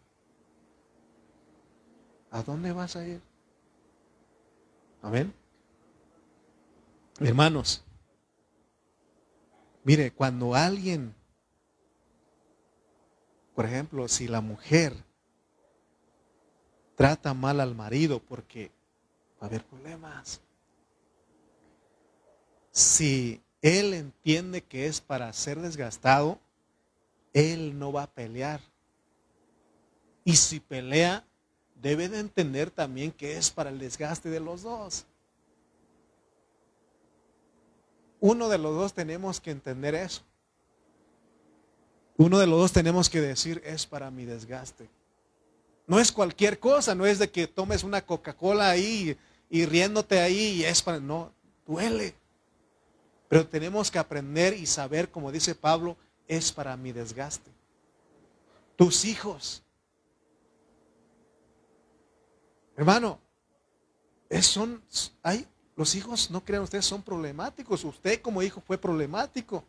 [2.31, 3.21] ¿A dónde vas a ir?
[5.01, 5.33] Amén.
[7.21, 7.85] Hermanos,
[9.85, 11.14] mire, cuando alguien,
[13.55, 14.95] por ejemplo, si la mujer
[16.97, 18.71] trata mal al marido porque
[19.40, 20.40] va a haber problemas.
[22.72, 26.40] Si él entiende que es para ser desgastado,
[27.35, 28.61] él no va a pelear.
[30.24, 31.24] Y si pelea,
[31.76, 35.04] debe de entender también que es para el desgaste de los dos.
[38.20, 40.22] Uno de los dos tenemos que entender eso.
[42.16, 44.88] Uno de los dos tenemos que decir, es para mi desgaste.
[45.87, 49.18] No es cualquier cosa, no es de que tomes una Coca-Cola ahí
[49.50, 51.32] y riéndote ahí y es para, no,
[51.66, 52.14] duele.
[53.33, 55.97] Pero tenemos que aprender y saber, como dice Pablo,
[56.29, 57.51] es para mi desgaste.
[58.77, 59.62] Tus hijos.
[62.77, 63.18] Hermano,
[64.29, 64.83] es, son,
[65.23, 67.83] hay, los hijos, no crean ustedes, son problemáticos.
[67.85, 69.64] Usted como hijo fue problemático.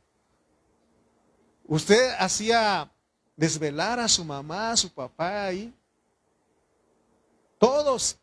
[1.65, 2.91] Usted hacía
[3.37, 5.73] desvelar a su mamá, a su papá ahí.
[7.57, 8.17] Todos,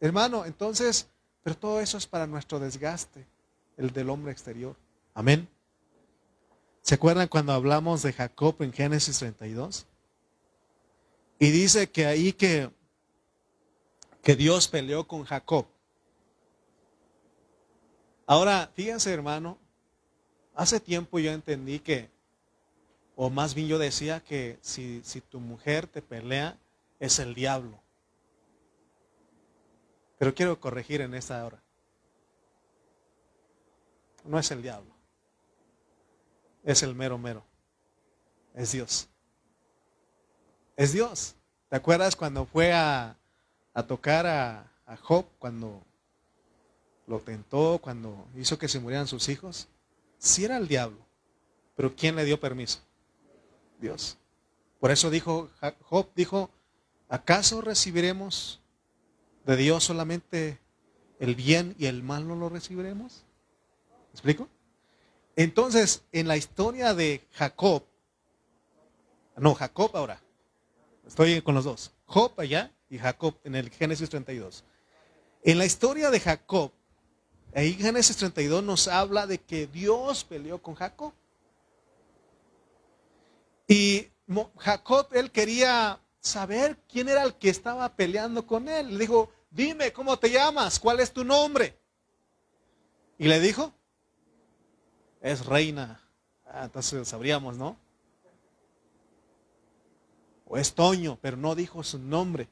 [0.00, 1.08] hermano, entonces,
[1.42, 3.26] pero todo eso es para nuestro desgaste,
[3.80, 4.76] el del hombre exterior.
[5.14, 5.48] Amén.
[6.82, 9.86] ¿Se acuerdan cuando hablamos de Jacob en Génesis 32?
[11.38, 12.70] Y dice que ahí que,
[14.22, 15.66] que Dios peleó con Jacob.
[18.26, 19.58] Ahora, fíjense hermano,
[20.54, 22.10] hace tiempo yo entendí que,
[23.16, 26.58] o más bien yo decía que si, si tu mujer te pelea,
[26.98, 27.80] es el diablo.
[30.18, 31.62] Pero quiero corregir en esta hora.
[34.24, 34.90] No es el diablo.
[36.64, 37.44] Es el mero mero.
[38.54, 39.08] Es Dios.
[40.76, 41.34] Es Dios.
[41.68, 43.16] ¿Te acuerdas cuando fue a,
[43.86, 45.82] tocar a, a Job, cuando
[47.06, 49.68] lo tentó, cuando hizo que se murieran sus hijos?
[50.18, 50.98] Sí era el diablo.
[51.76, 52.80] Pero ¿quién le dio permiso?
[53.80, 54.18] Dios.
[54.80, 55.50] Por eso dijo
[55.82, 56.50] Job, dijo,
[57.08, 58.60] ¿acaso recibiremos
[59.44, 60.58] de Dios solamente
[61.18, 63.24] el bien y el mal no lo recibiremos?
[64.10, 64.48] ¿Me explico?
[65.36, 67.84] Entonces, en la historia de Jacob,
[69.36, 70.20] no, Jacob ahora,
[71.06, 74.64] estoy con los dos, Job allá y Jacob en el Génesis 32.
[75.44, 76.72] En la historia de Jacob,
[77.54, 81.12] ahí Génesis 32 nos habla de que Dios peleó con Jacob.
[83.68, 84.08] Y
[84.58, 88.92] Jacob, él quería saber quién era el que estaba peleando con él.
[88.92, 91.78] Le dijo, dime cómo te llamas, cuál es tu nombre.
[93.16, 93.72] Y le dijo,
[95.20, 96.00] es reina.
[96.46, 97.76] Ah, entonces sabríamos, ¿no?
[100.46, 102.48] O es Toño, pero no dijo su nombre.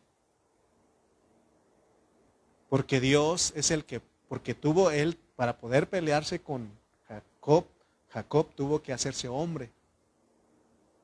[2.69, 6.71] Porque Dios es el que, porque tuvo él, para poder pelearse con
[7.07, 7.65] Jacob,
[8.11, 9.71] Jacob tuvo que hacerse hombre.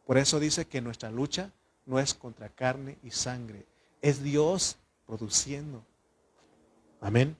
[0.07, 1.50] Por eso dice que nuestra lucha
[1.87, 3.64] no es contra carne y sangre,
[4.03, 5.83] es Dios produciendo.
[7.00, 7.37] Amén.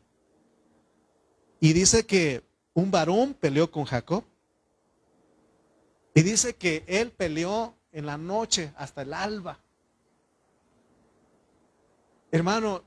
[1.60, 2.42] Y dice que
[2.74, 4.24] un varón peleó con Jacob.
[6.12, 9.58] Y dice que él peleó en la noche hasta el alba.
[12.30, 12.82] Hermano,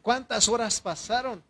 [0.00, 1.42] ¿cuántas horas pasaron?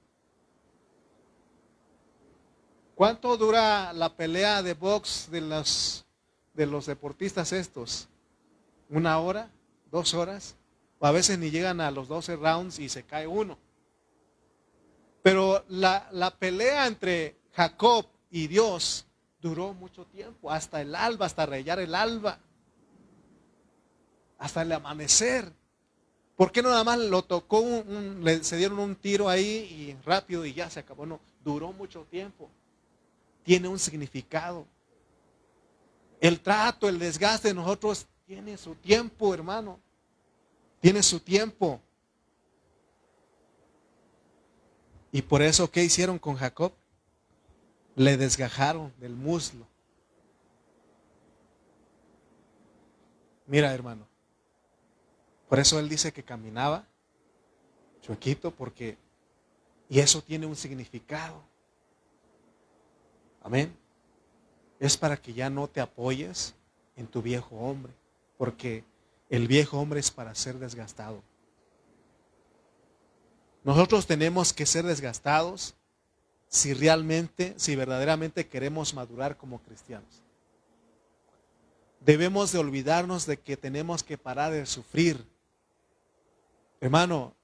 [2.95, 6.07] ¿Cuánto dura la pelea de box de los,
[6.55, 8.09] de los deportistas estos?
[8.89, 9.51] ¿Una hora?
[9.91, 10.57] ¿Dos horas?
[10.99, 13.59] O a veces ni llegan a los 12 rounds y se cae uno.
[15.23, 19.07] Pero la, la pelea entre Jacob y Dios
[19.41, 22.39] duró mucho tiempo, hasta el alba, hasta rayar el alba,
[24.39, 25.53] hasta el amanecer.
[26.37, 29.97] ¿Por qué no nada más lo tocó, un, le, se dieron un tiro ahí y
[30.05, 31.05] rápido y ya se acabó?
[31.05, 32.49] No, duró mucho tiempo.
[33.43, 34.67] Tiene un significado.
[36.21, 39.79] El trato, el desgaste de nosotros tiene su tiempo, hermano.
[40.81, 41.81] Tiene su tiempo.
[45.11, 46.73] Y por eso, ¿qué hicieron con Jacob?
[47.95, 49.67] Le desgajaron del muslo.
[53.47, 54.07] Mira, hermano.
[55.49, 56.87] Por eso él dice que caminaba
[58.01, 58.97] chuequito, porque.
[59.89, 61.43] Y eso tiene un significado.
[63.43, 63.77] Amén.
[64.81, 66.55] Es para que ya no te apoyes
[66.97, 67.93] en tu viejo hombre,
[68.39, 68.85] porque
[69.29, 71.23] el viejo hombre es para ser desgastado.
[73.65, 75.75] Nosotros tenemos que ser desgastados
[76.53, 80.23] si realmente, si verdaderamente queremos madurar como cristianos.
[82.01, 85.25] Debemos de olvidarnos de que tenemos que parar de sufrir.
[86.79, 87.35] Hermano,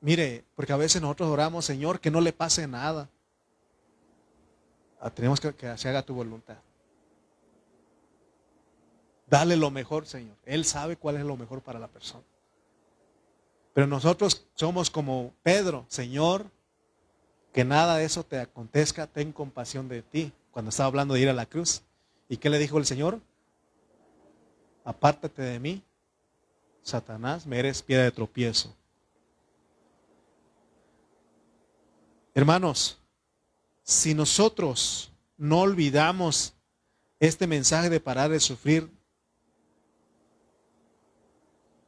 [0.00, 3.08] mire, porque a veces nosotros oramos, Señor, que no le pase nada.
[5.00, 6.58] Ah, tenemos que que se haga tu voluntad.
[9.26, 10.36] Dale lo mejor, Señor.
[10.44, 12.24] Él sabe cuál es lo mejor para la persona.
[13.72, 16.50] Pero nosotros somos como Pedro, Señor,
[17.52, 20.32] que nada de eso te acontezca, ten compasión de ti.
[20.50, 21.82] Cuando estaba hablando de ir a la cruz.
[22.28, 23.20] ¿Y qué le dijo el Señor?
[24.84, 25.82] Apártate de mí,
[26.82, 28.74] Satanás, me eres piedra de tropiezo.
[32.34, 32.98] Hermanos,
[33.82, 36.54] si nosotros no olvidamos
[37.18, 38.88] este mensaje de parar de sufrir,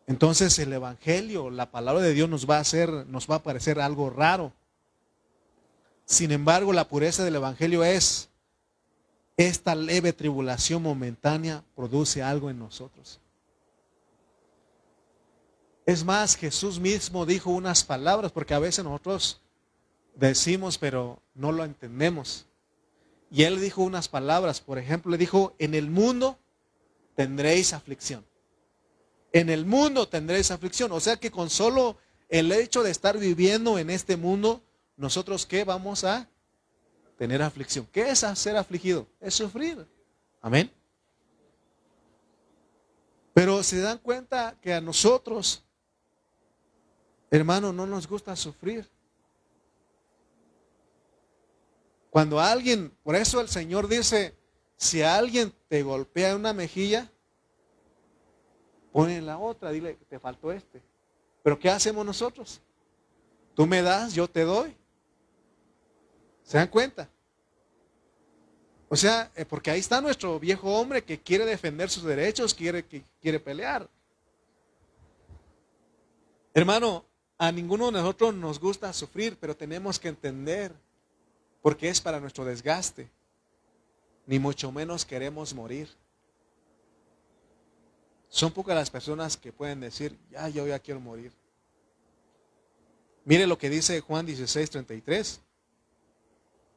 [0.06, 3.80] entonces el evangelio, la palabra de Dios nos va a hacer, nos va a parecer
[3.80, 4.52] algo raro.
[6.12, 8.28] Sin embargo, la pureza del evangelio es
[9.38, 13.18] esta leve tribulación momentánea produce algo en nosotros.
[15.86, 19.40] Es más, Jesús mismo dijo unas palabras, porque a veces nosotros
[20.14, 22.44] decimos, pero no lo entendemos.
[23.30, 26.38] Y él dijo unas palabras, por ejemplo, le dijo, en el mundo
[27.16, 28.22] tendréis aflicción.
[29.32, 30.92] En el mundo tendréis aflicción.
[30.92, 31.96] O sea que con solo
[32.28, 34.62] el hecho de estar viviendo en este mundo,
[35.03, 36.28] nosotros qué vamos a
[37.18, 37.86] tener aflicción.
[37.90, 39.09] ¿Qué es ser afligido?
[39.20, 39.84] Es sufrir.
[40.40, 40.72] Amén.
[43.34, 45.64] Pero se dan cuenta que a nosotros,
[47.32, 48.88] hermano, no nos gusta sufrir.
[52.09, 54.36] Cuando alguien, por eso el Señor dice,
[54.76, 57.11] si alguien te golpea una mejilla,
[58.92, 60.80] pone en la otra, dile, te faltó este.
[61.42, 62.61] Pero ¿qué hacemos nosotros?
[63.55, 64.76] Tú me das, yo te doy.
[66.45, 67.09] ¿Se dan cuenta?
[68.88, 72.84] O sea, eh, porque ahí está nuestro viejo hombre que quiere defender sus derechos, quiere,
[72.84, 73.88] que quiere pelear.
[76.53, 77.07] Hermano,
[77.38, 80.74] a ninguno de nosotros nos gusta sufrir, pero tenemos que entender,
[81.62, 83.09] porque es para nuestro desgaste,
[84.26, 85.88] ni mucho menos queremos morir.
[88.28, 91.32] Son pocas las personas que pueden decir, ya, yo ya quiero morir.
[93.24, 95.40] Mire lo que dice Juan 16, 33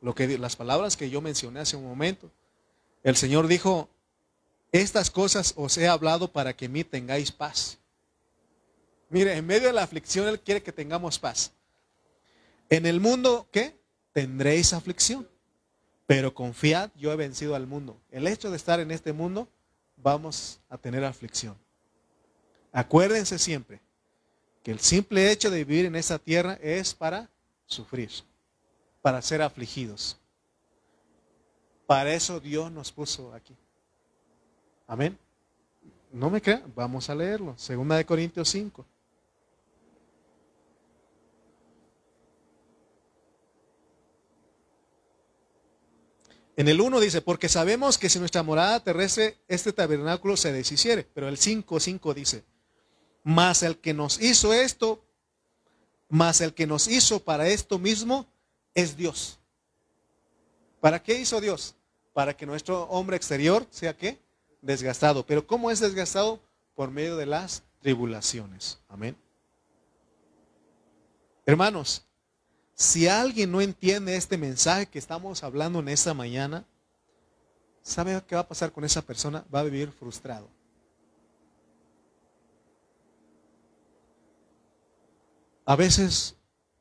[0.05, 2.29] lo que, las palabras que yo mencioné hace un momento.
[3.01, 3.89] El Señor dijo,
[4.71, 7.79] estas cosas os he hablado para que en mí tengáis paz.
[9.09, 11.53] Mire, en medio de la aflicción Él quiere que tengamos paz.
[12.69, 13.75] En el mundo, ¿qué?
[14.13, 15.27] Tendréis aflicción.
[16.05, 17.97] Pero confiad, yo he vencido al mundo.
[18.11, 19.49] El hecho de estar en este mundo,
[19.97, 21.57] vamos a tener aflicción.
[22.71, 23.81] Acuérdense siempre
[24.61, 27.27] que el simple hecho de vivir en esta tierra es para
[27.65, 28.11] sufrir
[29.05, 30.17] para ser afligidos.
[31.85, 33.55] Para eso Dios nos puso aquí.
[34.87, 35.15] Amén.
[36.11, 37.55] No me crean, vamos a leerlo.
[37.55, 38.83] Segunda de Corintios 5.
[46.57, 51.07] En el 1 dice, porque sabemos que si nuestra morada terrestre, este tabernáculo se deshiciere.
[51.13, 52.43] Pero el 5.5 dice,
[53.23, 55.05] mas el que nos hizo esto,
[56.09, 58.25] mas el que nos hizo para esto mismo,
[58.75, 59.39] es Dios.
[60.79, 61.73] ¿Para qué hizo Dios?
[62.13, 64.19] Para que nuestro hombre exterior sea qué?
[64.61, 65.25] Desgastado.
[65.25, 66.39] Pero ¿cómo es desgastado?
[66.75, 68.77] Por medio de las tribulaciones.
[68.89, 69.15] Amén.
[71.45, 72.05] Hermanos,
[72.73, 76.65] si alguien no entiende este mensaje que estamos hablando en esta mañana,
[77.81, 79.45] ¿sabe qué va a pasar con esa persona?
[79.53, 80.49] Va a vivir frustrado.
[85.65, 86.35] A veces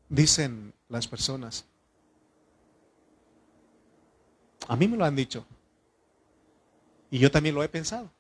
[0.09, 1.65] dicen las personas,
[4.69, 5.45] a mí me lo han dicho.
[7.11, 8.11] Y yo también lo he pensado.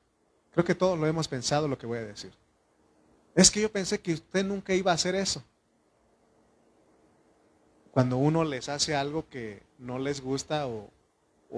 [0.52, 2.32] Creo que todos lo hemos pensado lo que voy a decir.
[3.34, 5.42] Es que yo pensé que usted nunca iba a hacer eso.
[7.90, 10.90] Cuando uno les hace algo que no les gusta o,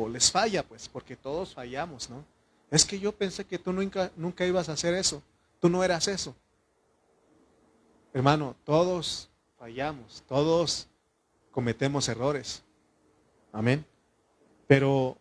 [0.09, 2.25] les falla, pues, porque todos fallamos, ¿no?
[2.71, 5.23] Es que yo pensé que tú nunca, nunca ibas a hacer eso.
[5.61, 6.35] Tú no eras eso.
[8.13, 10.89] Hermano, todos fallamos, todos
[11.51, 12.63] cometemos errores.
[13.53, 13.85] Amén.
[14.67, 15.19] Pero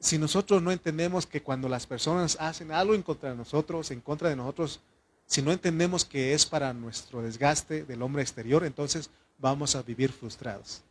[0.00, 4.00] si nosotros no entendemos que cuando las personas hacen algo en contra de nosotros, en
[4.00, 4.80] contra de nosotros,
[5.26, 10.10] si no entendemos que es para nuestro desgaste del hombre exterior, entonces vamos a vivir
[10.12, 10.82] frustrados.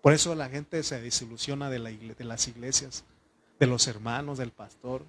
[0.00, 3.04] Por eso la gente se desilusiona de, las iglesias,
[3.58, 5.04] de los hermanos, del pastor.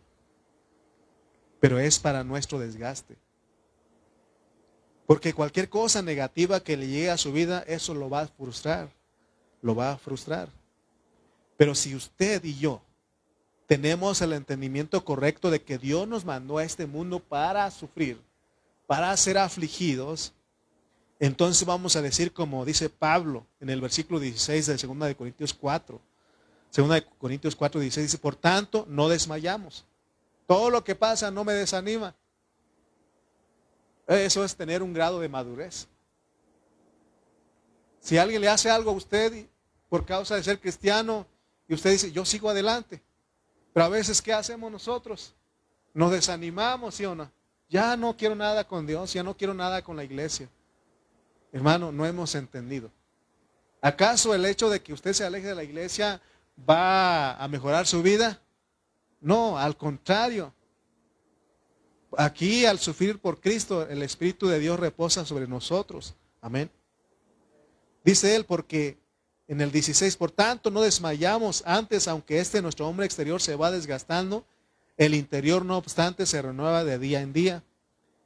[1.60, 3.16] Pero es para nuestro desgaste.
[5.06, 8.90] Porque cualquier cosa negativa que le llegue a su vida, eso lo va a frustrar.
[9.62, 10.50] Lo va a frustrar.
[11.60, 12.82] Pero si usted y yo
[13.68, 18.18] tenemos el entendimiento correcto de que Dios nos mandó a este mundo para sufrir,
[18.88, 20.32] para ser afligidos,
[21.20, 25.54] entonces vamos a decir como dice Pablo en el versículo 16 de 2 de Corintios
[25.54, 26.00] 4.
[26.74, 29.84] 2 de Corintios 4, 16 dice, por tanto, no desmayamos.
[30.48, 32.16] Todo lo que pasa no me desanima.
[34.08, 35.90] Eso es tener un grado de madurez.
[38.00, 39.46] Si alguien le hace algo a usted
[39.90, 41.28] por causa de ser cristiano
[41.70, 43.00] y usted dice, yo sigo adelante,
[43.72, 45.36] pero a veces, ¿qué hacemos nosotros?
[45.94, 47.32] Nos desanimamos, ¿sí o no?
[47.70, 50.50] Ya no quiero nada con Dios, ya no quiero nada con la iglesia.
[51.54, 52.92] Hermano, no hemos entendido.
[53.82, 56.20] ¿Acaso el hecho de que usted se aleje de la iglesia
[56.68, 58.42] va a mejorar su vida?
[59.22, 60.52] No, al contrario.
[62.18, 66.16] Aquí al sufrir por Cristo, el Espíritu de Dios reposa sobre nosotros.
[66.42, 66.72] Amén.
[68.04, 68.98] Dice él, porque
[69.50, 73.72] en el 16, por tanto, no desmayamos antes, aunque este nuestro hombre exterior se va
[73.72, 74.46] desgastando,
[74.96, 77.64] el interior no obstante se renueva de día en día,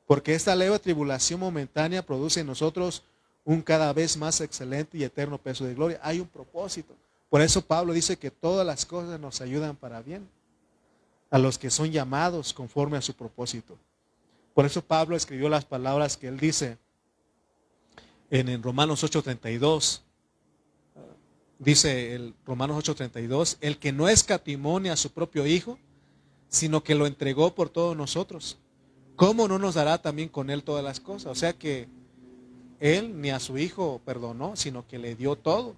[0.05, 3.03] porque esta leve tribulación momentánea produce en nosotros
[3.45, 5.97] un cada vez más excelente y eterno peso de gloria.
[6.03, 6.93] Hay un propósito.
[7.29, 10.27] Por eso Pablo dice que todas las cosas nos ayudan para bien,
[11.31, 13.77] a los que son llamados conforme a su propósito.
[14.53, 16.77] Por eso Pablo escribió las palabras que él dice
[18.29, 20.01] en, en Romanos 8:32
[21.63, 25.79] dice el Romanos 8:32, el que no escatimone a su propio Hijo,
[26.49, 28.57] sino que lo entregó por todos nosotros,
[29.15, 31.31] ¿cómo no nos dará también con él todas las cosas?
[31.31, 31.87] O sea que
[32.79, 35.75] él ni a su Hijo perdonó, sino que le dio todo.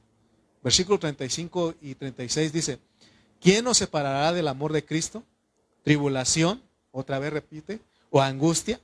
[0.63, 2.79] Versículo 35 y 36 dice,
[3.39, 5.23] ¿quién nos separará del amor de Cristo?
[5.83, 6.61] ¿Tribulación?
[6.91, 7.79] Otra vez repite,
[8.09, 8.79] o angustia,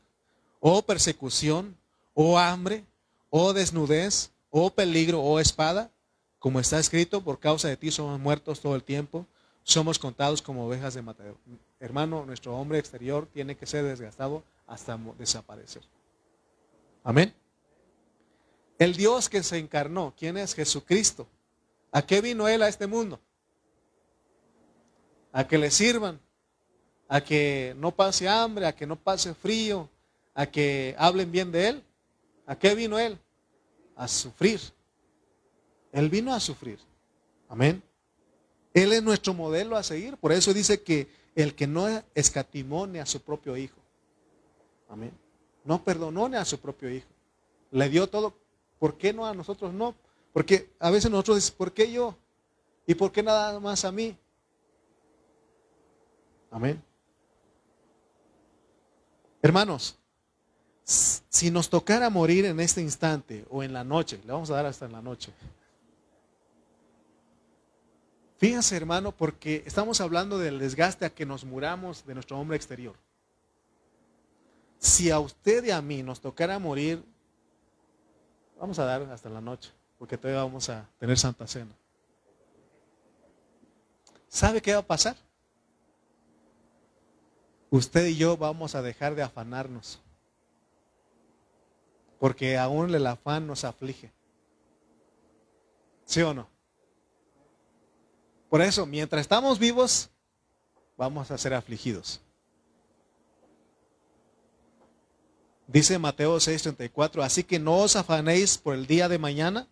[0.59, 1.75] o persecución,
[2.13, 2.85] o hambre,
[3.29, 5.90] o desnudez, o peligro, o espada
[6.41, 9.27] como está escrito, por causa de ti somos muertos todo el tiempo,
[9.61, 11.37] somos contados como ovejas de matadero.
[11.79, 15.83] Hermano, nuestro hombre exterior tiene que ser desgastado hasta desaparecer.
[17.03, 17.31] Amén.
[18.79, 21.27] El Dios que se encarnó, ¿quién es Jesucristo?
[21.91, 23.19] ¿A qué vino Él a este mundo?
[25.31, 26.19] A que le sirvan,
[27.07, 29.87] a que no pase hambre, a que no pase frío,
[30.33, 31.83] a que hablen bien de Él.
[32.47, 33.19] ¿A qué vino Él?
[33.95, 34.59] A sufrir
[35.91, 36.79] él vino a sufrir.
[37.49, 37.83] Amén.
[38.73, 40.17] Él es nuestro modelo a seguir.
[40.17, 43.77] Por eso dice que el que no escatimone a su propio hijo.
[44.89, 45.11] Amén.
[45.63, 47.07] No perdonone a su propio hijo.
[47.71, 48.33] Le dio todo.
[48.79, 49.95] ¿Por qué no a nosotros no?
[50.33, 52.15] Porque a veces nosotros decimos, ¿por qué yo?
[52.87, 54.17] ¿Y por qué nada más a mí?
[56.49, 56.81] Amén.
[59.41, 59.97] Hermanos,
[60.83, 64.65] si nos tocara morir en este instante o en la noche, le vamos a dar
[64.65, 65.31] hasta en la noche,
[68.41, 72.95] Fíjense, hermano, porque estamos hablando del desgaste a que nos muramos de nuestro hombre exterior.
[74.79, 77.05] Si a usted y a mí nos tocara morir,
[78.59, 81.71] vamos a dar hasta la noche, porque todavía vamos a tener Santa Cena.
[84.27, 85.15] ¿Sabe qué va a pasar?
[87.69, 90.01] Usted y yo vamos a dejar de afanarnos,
[92.17, 94.11] porque aún el afán nos aflige.
[96.05, 96.50] ¿Sí o no?
[98.51, 100.09] Por eso, mientras estamos vivos,
[100.97, 102.19] vamos a ser afligidos.
[105.67, 109.69] Dice Mateo 6:34, así que no os afanéis por el día de mañana,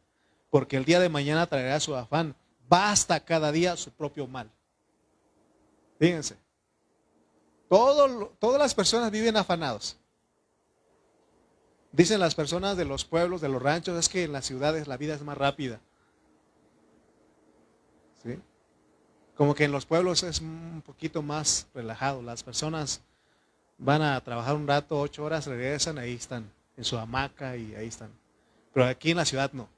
[0.49, 2.37] porque el día de mañana traerá su afán.
[2.69, 4.49] Basta cada día su propio mal.
[5.99, 6.37] Fíjense,
[7.67, 9.97] todas las personas viven afanados.
[11.91, 14.95] Dicen las personas de los pueblos, de los ranchos, es que en las ciudades la
[14.95, 15.81] vida es más rápida.
[18.23, 18.39] ¿Sí?
[19.39, 22.21] Como que en los pueblos es un poquito más relajado.
[22.21, 22.99] Las personas
[23.77, 27.87] van a trabajar un rato, ocho horas, regresan, ahí están, en su hamaca y ahí
[27.87, 28.11] están.
[28.73, 29.69] Pero aquí en la ciudad no.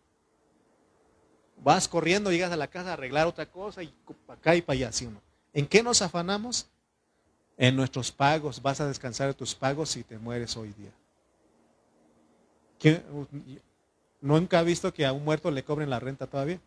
[1.57, 3.93] Vas corriendo, llegas a la casa a arreglar otra cosa y
[4.28, 5.22] acá y para allá, ¿sí o no?
[5.53, 6.66] ¿En qué nos afanamos?
[7.55, 8.64] En nuestros pagos.
[8.64, 10.91] Vas a descansar de tus pagos si te mueres hoy día.
[14.22, 16.59] ¿Nunca ha visto que a un muerto le cobren la renta todavía?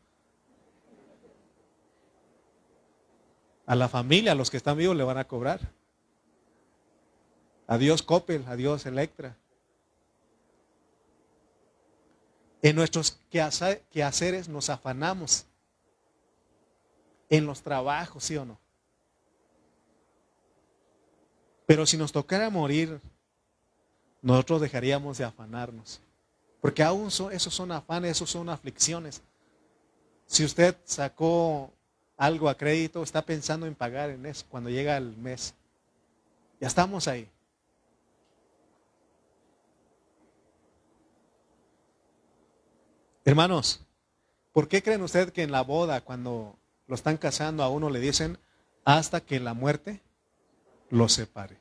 [3.67, 5.61] A la familia, a los que están vivos, le van a cobrar.
[7.67, 9.37] Adiós Coppel, adiós Electra.
[12.63, 15.47] En nuestros quehaceres nos afanamos.
[17.31, 18.59] En los trabajos, ¿sí o no?
[21.67, 23.01] Pero si nos tocara morir
[24.25, 26.01] nosotros dejaríamos de afanarnos.
[26.63, 29.21] Porque aún esos son afanes, esos son aflicciones.
[30.25, 31.71] Si usted sacó
[32.17, 35.55] algo a crédito, está pensando en pagar en eso cuando llega el mes.
[36.61, 37.29] Ya estamos ahí.
[43.25, 43.81] Hermanos,
[44.53, 46.57] ¿por qué creen ustedes que en la boda, cuando
[46.87, 48.39] lo están casando, a uno le dicen
[48.85, 50.03] hasta que la muerte
[50.91, 51.57] lo separe?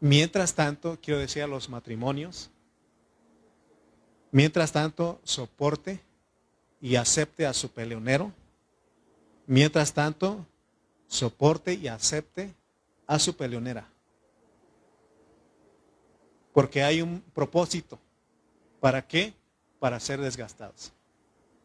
[0.00, 2.50] Mientras tanto, quiero decir a los matrimonios,
[4.32, 6.00] mientras tanto, soporte
[6.84, 8.30] y acepte a su peleonero.
[9.46, 10.44] Mientras tanto,
[11.06, 12.54] soporte y acepte
[13.06, 13.88] a su peleonera.
[16.52, 17.98] Porque hay un propósito.
[18.80, 19.32] ¿Para qué?
[19.78, 20.92] Para ser desgastados.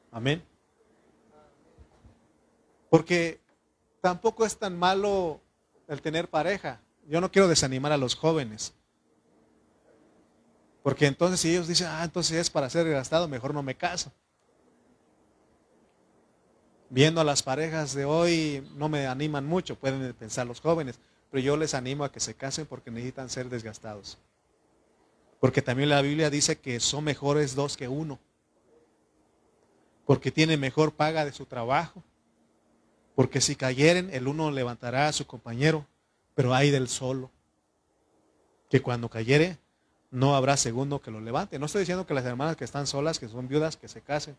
[0.09, 0.41] Amén.
[2.89, 3.41] Porque
[3.99, 5.41] tampoco es tan malo
[5.89, 6.80] el tener pareja.
[7.09, 8.74] Yo no quiero desanimar a los jóvenes.
[10.82, 14.13] Porque entonces si ellos dicen, ah, entonces es para ser desgastado, mejor no me caso.
[16.90, 21.44] Viendo a las parejas de hoy, no me animan mucho, pueden pensar los jóvenes, pero
[21.44, 24.18] yo les animo a que se casen porque necesitan ser desgastados.
[25.40, 28.20] Porque también la Biblia dice que son mejores dos que uno.
[30.06, 32.04] Porque tiene mejor paga de su trabajo.
[33.16, 35.86] Porque si cayeren, el uno levantará a su compañero,
[36.36, 37.30] pero hay del solo.
[38.70, 39.58] Que cuando cayere,
[40.12, 41.60] no habrá segundo que lo levante.
[41.60, 44.36] No estoy diciendo que las hermanas que están solas, que son viudas, que se casen.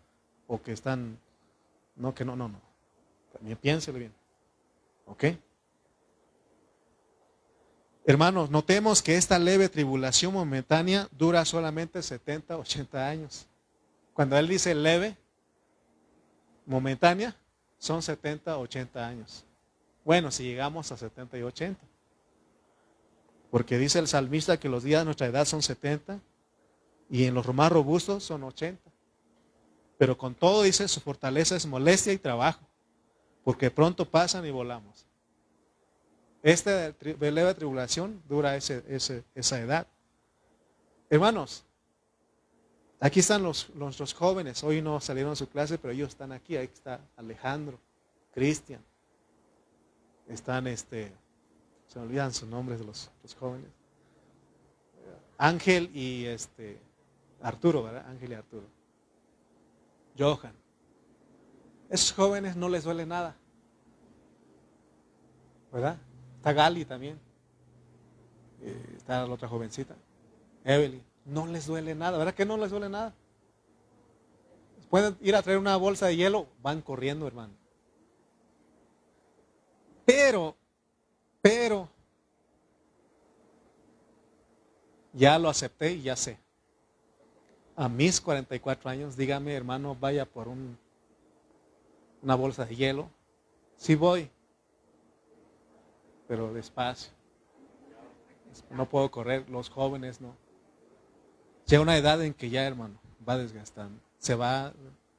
[0.49, 1.19] O que están...
[2.01, 2.61] No, que no, no, no.
[3.33, 4.13] También piénselo bien.
[5.07, 5.25] ¿Ok?
[8.07, 13.47] Hermanos, notemos que esta leve tribulación momentánea dura solamente 70, 80 años.
[14.15, 15.17] Cuando él dice leve,
[16.65, 17.37] momentánea,
[17.79, 19.45] son 70, 80 años.
[20.03, 21.81] Bueno, si llegamos a 70 y 80.
[23.51, 26.19] Porque dice el salmista que los días de nuestra edad son 70
[27.11, 28.90] y en los más robustos son 80.
[30.01, 32.67] Pero con todo dice, su fortaleza es molestia y trabajo,
[33.45, 35.05] porque pronto pasan y volamos.
[36.43, 39.87] Esta leve tribulación dura esa edad.
[41.11, 41.67] Hermanos,
[42.99, 44.65] aquí están los, nuestros jóvenes.
[44.65, 46.57] Hoy no salieron a su clase, pero ellos están aquí.
[46.57, 47.79] Ahí está Alejandro,
[48.33, 48.83] Cristian.
[50.29, 51.13] Están, este,
[51.89, 53.69] se me olvidan sus nombres de los, jóvenes.
[55.37, 56.79] Ángel y este,
[57.43, 58.07] Arturo, ¿verdad?
[58.09, 58.80] Ángel y Arturo.
[60.21, 60.53] Johan.
[61.89, 63.35] Esos jóvenes no les duele nada.
[65.73, 65.97] ¿Verdad?
[66.37, 67.19] Está Gali también.
[68.61, 69.97] Eh, está la otra jovencita.
[70.65, 71.03] Evelyn.
[71.25, 73.15] No les duele nada, ¿verdad que no les duele nada?
[74.89, 77.53] Pueden ir a traer una bolsa de hielo, van corriendo, hermano.
[80.05, 80.57] Pero,
[81.41, 81.89] pero,
[85.13, 86.39] ya lo acepté y ya sé.
[87.81, 90.77] A mis 44 años, dígame, hermano, vaya por un,
[92.21, 93.09] una bolsa de hielo.
[93.79, 94.31] Sí voy
[96.29, 97.11] pero despacio.
[98.69, 100.37] No puedo correr, los jóvenes no.
[101.65, 104.75] Llega una edad en que ya, hermano, va desgastando, se va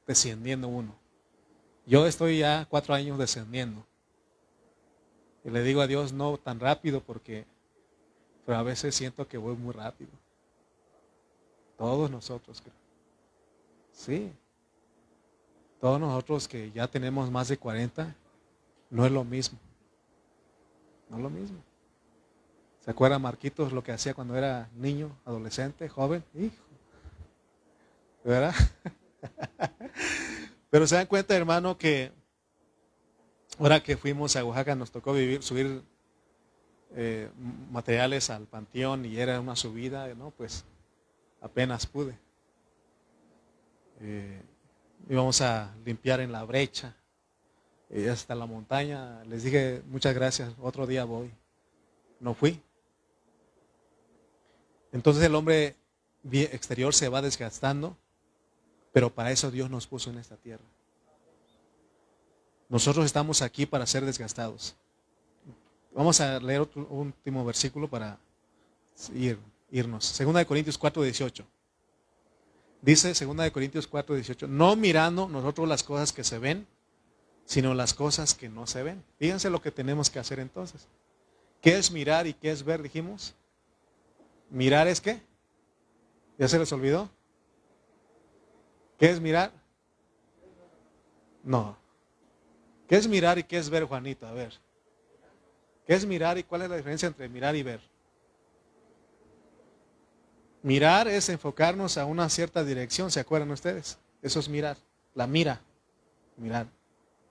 [0.06, 0.94] descendiendo uno.
[1.84, 3.84] Yo estoy ya cuatro años descendiendo.
[5.44, 7.44] Y le digo a Dios, no tan rápido porque,
[8.46, 10.21] pero a veces siento que voy muy rápido.
[11.82, 12.76] Todos nosotros, creo.
[13.90, 14.32] Sí.
[15.80, 18.14] Todos nosotros que ya tenemos más de 40,
[18.88, 19.58] no es lo mismo.
[21.10, 21.58] No lo mismo.
[22.78, 26.22] ¿Se acuerda Marquitos lo que hacía cuando era niño, adolescente, joven?
[26.34, 26.62] Hijo.
[28.22, 28.54] ¿Verdad?
[30.70, 32.12] Pero se dan cuenta, hermano, que
[33.58, 35.82] ahora que fuimos a Oaxaca nos tocó vivir, subir
[36.94, 37.28] eh,
[37.72, 40.30] materiales al panteón y era una subida, ¿no?
[40.30, 40.64] Pues
[41.42, 42.16] apenas pude.
[44.00, 44.40] Eh,
[45.08, 46.96] íbamos a limpiar en la brecha
[47.90, 49.22] y hasta la montaña.
[49.24, 51.30] Les dije, muchas gracias, otro día voy.
[52.20, 52.60] No fui.
[54.92, 55.76] Entonces el hombre
[56.30, 57.96] exterior se va desgastando,
[58.92, 60.64] pero para eso Dios nos puso en esta tierra.
[62.68, 64.76] Nosotros estamos aquí para ser desgastados.
[65.94, 68.18] Vamos a leer otro último versículo para
[69.14, 69.38] ir,
[69.72, 70.04] irnos.
[70.04, 71.44] Segunda de Corintios 4, 18.
[72.82, 76.66] Dice Segunda de Corintios 4, 18, no mirando nosotros las cosas que se ven,
[77.44, 79.02] sino las cosas que no se ven.
[79.18, 80.86] Fíjense lo que tenemos que hacer entonces.
[81.60, 82.82] ¿Qué es mirar y qué es ver?
[82.82, 83.34] Dijimos.
[84.50, 85.22] Mirar es qué?
[86.38, 87.08] ¿Ya se les olvidó?
[88.98, 89.52] ¿Qué es mirar?
[91.44, 91.76] No.
[92.88, 94.26] ¿Qué es mirar y qué es ver, Juanito?
[94.26, 94.52] A ver.
[95.86, 97.91] ¿Qué es mirar y cuál es la diferencia entre mirar y ver?
[100.62, 103.98] Mirar es enfocarnos a una cierta dirección, ¿se acuerdan ustedes?
[104.22, 104.76] Eso es mirar,
[105.14, 105.60] la mira,
[106.36, 106.68] mirar.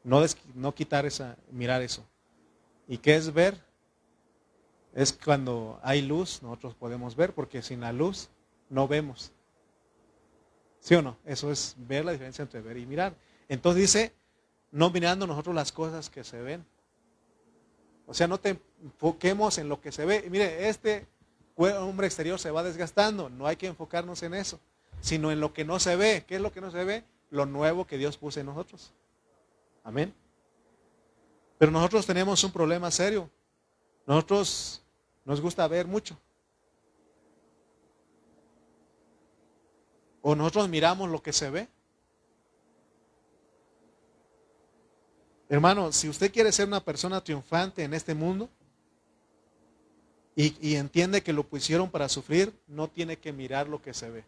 [0.03, 0.21] No,
[0.55, 2.03] no quitar esa, mirar eso.
[2.87, 3.57] ¿Y qué es ver?
[4.93, 8.29] Es cuando hay luz, nosotros podemos ver, porque sin la luz
[8.69, 9.31] no vemos.
[10.81, 11.15] ¿Sí o no?
[11.25, 13.15] Eso es ver la diferencia entre ver y mirar.
[13.47, 14.13] Entonces dice,
[14.71, 16.65] no mirando nosotros las cosas que se ven.
[18.07, 20.27] O sea, no te enfoquemos en lo que se ve.
[20.29, 21.07] Mire, este
[21.55, 23.29] hombre exterior se va desgastando.
[23.29, 24.59] No hay que enfocarnos en eso,
[25.01, 26.25] sino en lo que no se ve.
[26.27, 27.03] ¿Qué es lo que no se ve?
[27.29, 28.91] Lo nuevo que Dios puso en nosotros.
[29.83, 30.13] Amén.
[31.57, 33.29] Pero nosotros tenemos un problema serio.
[34.05, 34.81] Nosotros
[35.25, 36.17] nos gusta ver mucho.
[40.21, 41.67] O nosotros miramos lo que se ve.
[45.49, 48.49] Hermano, si usted quiere ser una persona triunfante en este mundo
[50.41, 54.23] y, entiende que lo pusieron para sufrir, no tiene que mirar lo que se ve.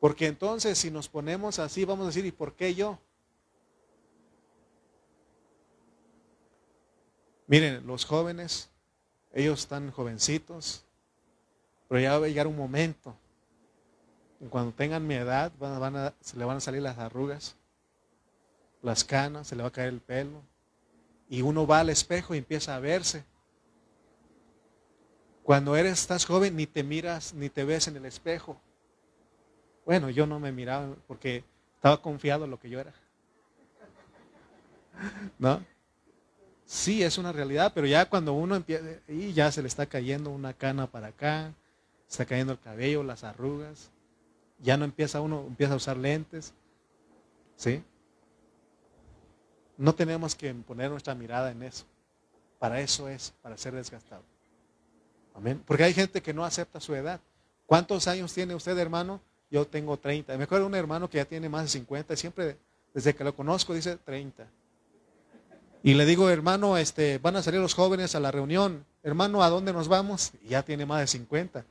[0.00, 2.98] Porque entonces si nos ponemos así, vamos a decir, ¿y por qué yo?
[7.46, 8.68] Miren, los jóvenes,
[9.32, 10.84] ellos están jovencitos,
[11.88, 13.14] pero ya va a llegar un momento.
[14.50, 15.52] Cuando tengan mi edad,
[16.20, 17.56] se le van a salir las arrugas,
[18.82, 20.42] las canas, se le va a caer el pelo.
[21.28, 23.24] Y uno va al espejo y empieza a verse.
[25.42, 28.60] Cuando eres, estás joven, ni te miras, ni te ves en el espejo.
[29.86, 31.44] Bueno, yo no me miraba porque
[31.76, 32.92] estaba confiado en lo que yo era.
[35.38, 35.64] ¿No?
[36.66, 40.28] Sí, es una realidad, pero ya cuando uno empieza, y ya se le está cayendo
[40.28, 41.54] una cana para acá,
[42.06, 43.90] está cayendo el cabello, las arrugas,
[44.60, 46.52] ya no empieza uno, empieza a usar lentes,
[47.56, 47.82] ¿sí?
[49.78, 51.84] No tenemos que poner nuestra mirada en eso.
[52.58, 54.22] Para eso es, para ser desgastado.
[55.34, 55.62] Amén.
[55.64, 57.20] Porque hay gente que no acepta su edad.
[57.64, 59.20] ¿Cuántos años tiene usted, hermano?
[59.50, 60.36] Yo tengo 30.
[60.36, 62.56] Me acuerdo de un hermano que ya tiene más de 50 y siempre,
[62.92, 64.46] desde que lo conozco, dice 30.
[65.84, 68.84] Y le digo, hermano, este, van a salir los jóvenes a la reunión.
[69.04, 70.32] Hermano, ¿a dónde nos vamos?
[70.42, 71.64] Y ya tiene más de 50.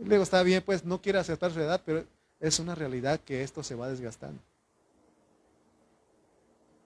[0.00, 2.04] Y le digo, está bien, pues no quiere aceptar su edad, pero
[2.40, 4.42] es una realidad que esto se va desgastando.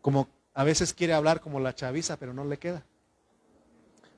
[0.04, 2.84] Como a veces quiere hablar como la chaviza, pero no le queda.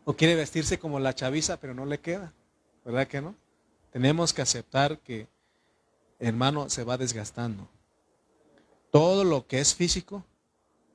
[0.05, 2.32] O quiere vestirse como la chaviza, pero no le queda.
[2.84, 3.37] ¿Verdad que no?
[3.93, 5.28] Tenemos que aceptar que,
[6.18, 7.68] hermano, se va desgastando.
[8.91, 10.24] Todo lo que es físico,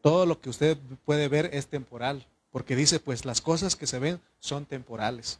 [0.01, 2.27] todo lo que usted puede ver es temporal.
[2.51, 5.39] Porque dice, pues las cosas que se ven son temporales.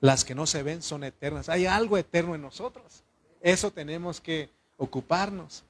[0.00, 1.50] Las que no se ven son eternas.
[1.50, 3.02] Hay algo eterno en nosotros.
[3.42, 5.64] Eso tenemos que ocuparnos.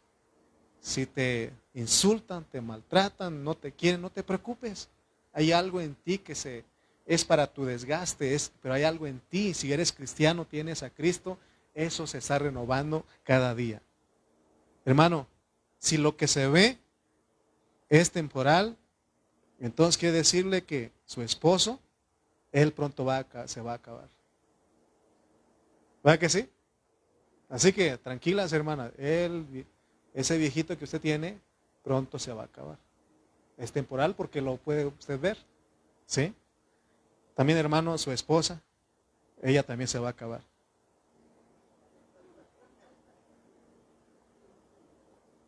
[0.80, 4.88] Si te insultan, te maltratan, no te quieren, no te preocupes.
[5.32, 6.64] Hay algo en ti que se
[7.06, 9.52] es para tu desgaste, es, pero hay algo en ti.
[9.54, 11.38] Si eres cristiano, tienes a Cristo,
[11.74, 13.82] eso se está renovando cada día.
[14.84, 15.26] Hermano,
[15.78, 16.78] si lo que se ve
[17.88, 18.76] es temporal,
[19.58, 21.80] entonces quiere decirle que su esposo,
[22.52, 24.08] él pronto va a, se va a acabar.
[26.02, 26.48] ¿Verdad que sí?
[27.48, 28.92] Así que tranquilas, hermanas.
[28.98, 31.40] ese viejito que usted tiene,
[31.90, 32.78] pronto se va a acabar.
[33.58, 35.36] Es temporal porque lo puede usted ver.
[36.06, 36.32] ¿Sí?
[37.34, 38.62] También, hermano, su esposa,
[39.42, 40.40] ella también se va a acabar.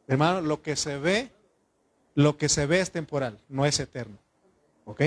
[0.09, 1.31] Hermano, lo que se ve,
[2.17, 4.19] lo que se ve es temporal, no es eterno.
[4.85, 5.03] ¿Ok?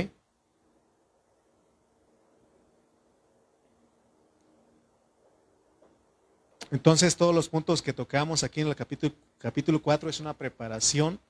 [6.75, 11.21] Entonces todos los puntos que tocamos aquí en el capítulo, capítulo 4 es una preparación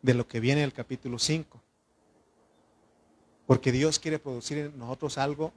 [0.00, 1.60] de lo que viene en el capítulo 5.
[3.46, 5.52] Porque Dios quiere producir en nosotros algo,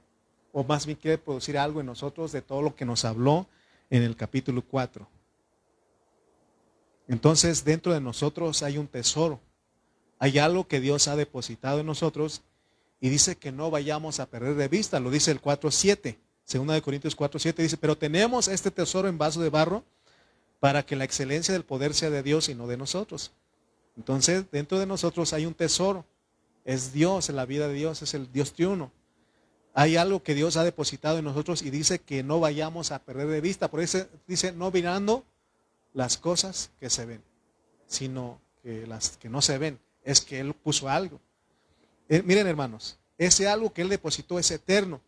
[0.52, 3.46] o más bien quiere producir algo en nosotros de todo lo que nos habló
[3.88, 5.08] en el capítulo 4.
[7.08, 9.40] Entonces dentro de nosotros hay un tesoro,
[10.18, 12.42] hay algo que Dios ha depositado en nosotros
[13.00, 16.18] y dice que no vayamos a perder de vista, lo dice el 4.7.
[16.48, 19.84] Segunda de Corintios 4, 7 dice, pero tenemos este tesoro en vaso de barro
[20.60, 23.32] para que la excelencia del poder sea de Dios y no de nosotros.
[23.98, 26.06] Entonces, dentro de nosotros hay un tesoro.
[26.64, 28.90] Es Dios, en la vida de Dios, es el Dios triuno.
[29.74, 33.26] Hay algo que Dios ha depositado en nosotros y dice que no vayamos a perder
[33.26, 33.70] de vista.
[33.70, 35.24] Por eso dice, no mirando
[35.92, 37.22] las cosas que se ven,
[37.86, 39.78] sino que las que no se ven.
[40.02, 41.20] Es que Él puso algo.
[42.08, 45.02] Eh, miren hermanos, ese algo que Él depositó es eterno.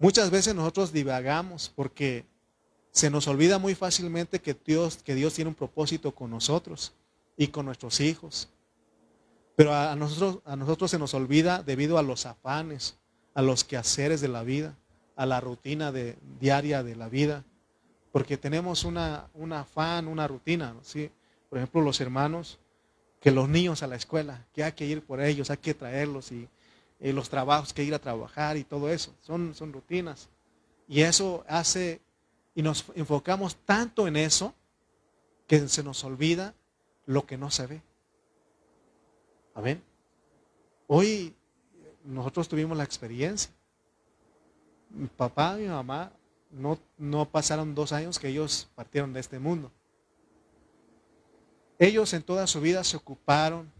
[0.00, 2.24] Muchas veces nosotros divagamos porque
[2.90, 6.94] se nos olvida muy fácilmente que Dios, que Dios tiene un propósito con nosotros
[7.36, 8.48] y con nuestros hijos.
[9.56, 12.96] Pero a nosotros, a nosotros se nos olvida debido a los afanes,
[13.34, 14.74] a los quehaceres de la vida,
[15.16, 17.44] a la rutina de, diaria de la vida,
[18.10, 21.10] porque tenemos una, un afán, una rutina, ¿sí?
[21.50, 22.58] Por ejemplo, los hermanos,
[23.20, 26.32] que los niños a la escuela, que hay que ir por ellos, hay que traerlos
[26.32, 26.48] y,
[27.00, 30.28] los trabajos, que ir a trabajar y todo eso, son, son rutinas.
[30.86, 32.00] Y eso hace,
[32.54, 34.54] y nos enfocamos tanto en eso,
[35.46, 36.54] que se nos olvida
[37.06, 37.82] lo que no se ve.
[39.54, 39.82] Amén.
[40.86, 41.34] Hoy
[42.04, 43.50] nosotros tuvimos la experiencia.
[44.90, 46.12] Mi papá y mi mamá
[46.50, 49.70] no, no pasaron dos años que ellos partieron de este mundo.
[51.78, 53.72] Ellos en toda su vida se ocuparon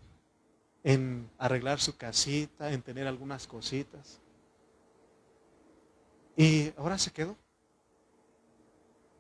[0.83, 4.21] en arreglar su casita, en tener algunas cositas.
[6.37, 7.37] Y ahora se quedó.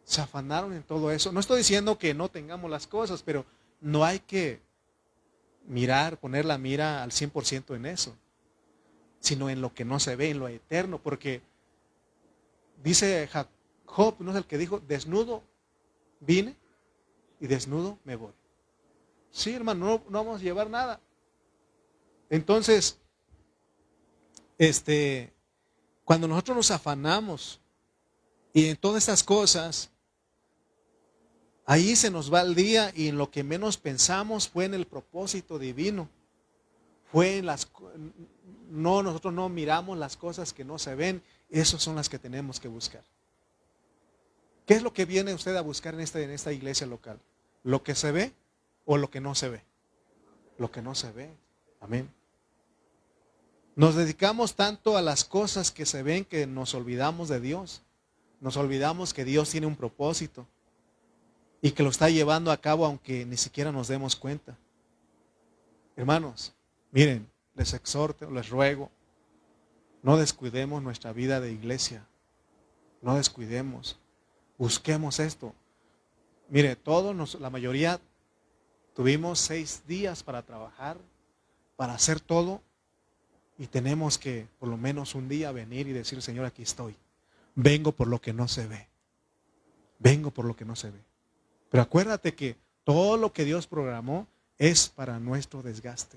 [0.04, 1.32] Se afanaron en todo eso.
[1.32, 3.44] No estoy diciendo que no tengamos las cosas, pero
[3.80, 4.60] no hay que
[5.66, 8.16] mirar, poner la mira al 100% en eso,
[9.20, 11.42] sino en lo que no se ve, en lo eterno, porque
[12.82, 13.28] dice
[13.84, 15.42] Job, no es el que dijo, desnudo
[16.20, 16.56] vine
[17.38, 18.32] y desnudo me voy.
[19.30, 21.00] Sí, hermano, no, no vamos a llevar nada.
[22.30, 22.96] Entonces,
[24.56, 25.32] este,
[26.04, 27.60] cuando nosotros nos afanamos
[28.52, 29.90] y en todas estas cosas,
[31.66, 34.86] ahí se nos va el día y en lo que menos pensamos fue en el
[34.86, 36.08] propósito divino.
[37.12, 37.68] Fue en las
[38.70, 42.60] no nosotros no miramos las cosas que no se ven, esas son las que tenemos
[42.60, 43.02] que buscar.
[44.64, 47.18] ¿Qué es lo que viene usted a buscar en esta, en esta iglesia local?
[47.64, 48.32] ¿Lo que se ve
[48.84, 49.62] o lo que no se ve?
[50.58, 51.30] Lo que no se ve.
[51.80, 52.08] Amén.
[53.80, 57.80] Nos dedicamos tanto a las cosas que se ven que nos olvidamos de Dios.
[58.38, 60.46] Nos olvidamos que Dios tiene un propósito
[61.62, 64.54] y que lo está llevando a cabo aunque ni siquiera nos demos cuenta.
[65.96, 66.52] Hermanos,
[66.92, 68.90] miren, les exhorto, les ruego,
[70.02, 72.06] no descuidemos nuestra vida de iglesia.
[73.00, 73.98] No descuidemos.
[74.58, 75.54] Busquemos esto.
[76.50, 77.98] Mire, todos, la mayoría,
[78.94, 80.98] tuvimos seis días para trabajar,
[81.76, 82.60] para hacer todo,
[83.60, 86.96] y tenemos que por lo menos un día venir y decir, Señor, aquí estoy.
[87.54, 88.88] Vengo por lo que no se ve.
[89.98, 90.98] Vengo por lo que no se ve.
[91.68, 96.16] Pero acuérdate que todo lo que Dios programó es para nuestro desgaste.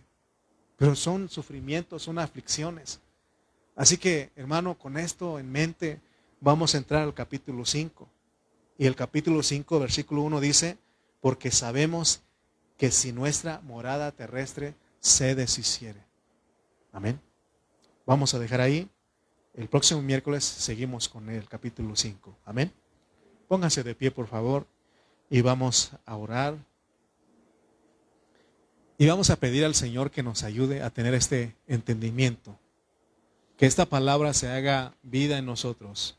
[0.77, 3.01] Pero son sufrimientos, son aflicciones.
[3.75, 5.99] Así que, hermano, con esto en mente,
[6.39, 8.07] vamos a entrar al capítulo 5.
[8.77, 10.77] Y el capítulo 5, versículo 1 dice,
[11.19, 12.21] porque sabemos
[12.77, 15.99] que si nuestra morada terrestre se deshiciere.
[16.93, 17.19] Amén.
[18.05, 18.89] Vamos a dejar ahí.
[19.53, 22.35] El próximo miércoles seguimos con el capítulo 5.
[22.43, 22.71] Amén.
[23.47, 24.67] Pónganse de pie, por favor,
[25.29, 26.57] y vamos a orar.
[28.97, 32.59] Y vamos a pedir al Señor que nos ayude a tener este entendimiento.
[33.57, 36.17] Que esta palabra se haga vida en nosotros.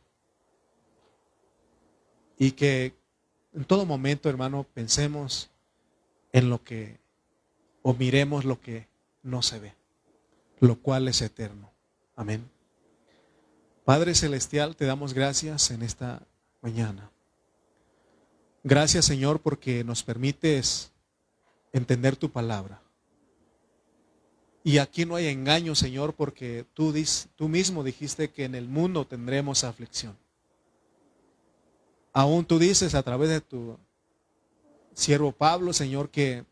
[2.38, 2.94] Y que
[3.52, 5.50] en todo momento, hermano, pensemos
[6.32, 6.98] en lo que,
[7.82, 8.88] o miremos lo que
[9.22, 9.74] no se ve,
[10.60, 11.73] lo cual es eterno.
[12.16, 12.48] Amén.
[13.84, 16.22] Padre Celestial, te damos gracias en esta
[16.62, 17.10] mañana.
[18.62, 20.92] Gracias, Señor, porque nos permites
[21.72, 22.80] entender tu palabra.
[24.62, 26.94] Y aquí no hay engaño, Señor, porque tú,
[27.36, 30.16] tú mismo dijiste que en el mundo tendremos aflicción.
[32.14, 33.76] Aún tú dices a través de tu
[34.94, 36.44] siervo Pablo, Señor, que,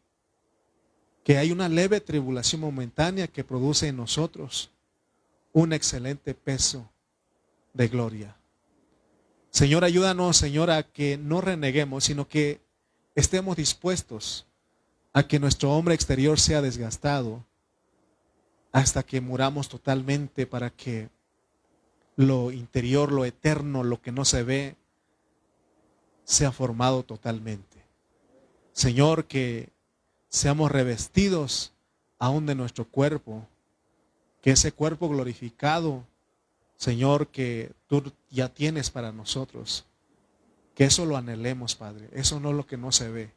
[1.25, 4.71] que hay una leve tribulación momentánea que produce en nosotros
[5.53, 6.91] un excelente peso
[7.73, 8.37] de gloria.
[9.51, 12.61] Señor, ayúdanos, Señor, a que no reneguemos, sino que
[13.15, 14.47] estemos dispuestos
[15.13, 17.45] a que nuestro hombre exterior sea desgastado
[18.73, 21.11] hasta que muramos totalmente para que
[22.17, 24.77] lo interior, lo eterno, lo que no se ve,
[26.25, 27.85] sea formado totalmente.
[28.73, 29.71] Señor, que
[30.29, 31.75] seamos revestidos
[32.19, 33.47] aún de nuestro cuerpo,
[34.43, 36.05] que ese cuerpo glorificado,
[36.77, 39.87] Señor, que tú ya tienes para nosotros,
[40.75, 42.09] que eso lo anhelemos, Padre.
[42.13, 43.31] Eso no es lo que no se ve.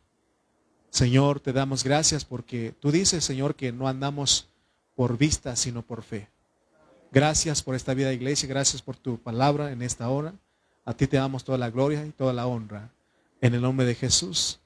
[0.89, 4.49] Señor, te damos gracias porque tú dices, Señor, que no andamos
[4.95, 6.27] por vista, sino por fe.
[7.11, 10.33] Gracias por esta vida de iglesia, gracias por tu palabra en esta hora.
[10.85, 12.89] A ti te damos toda la gloria y toda la honra.
[13.41, 14.59] En el nombre de Jesús.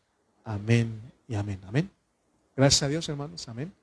[0.46, 1.60] Amén y amén.
[1.68, 1.90] Amén.
[2.56, 3.48] Gracias a Dios, hermanos.
[3.50, 3.79] Amén.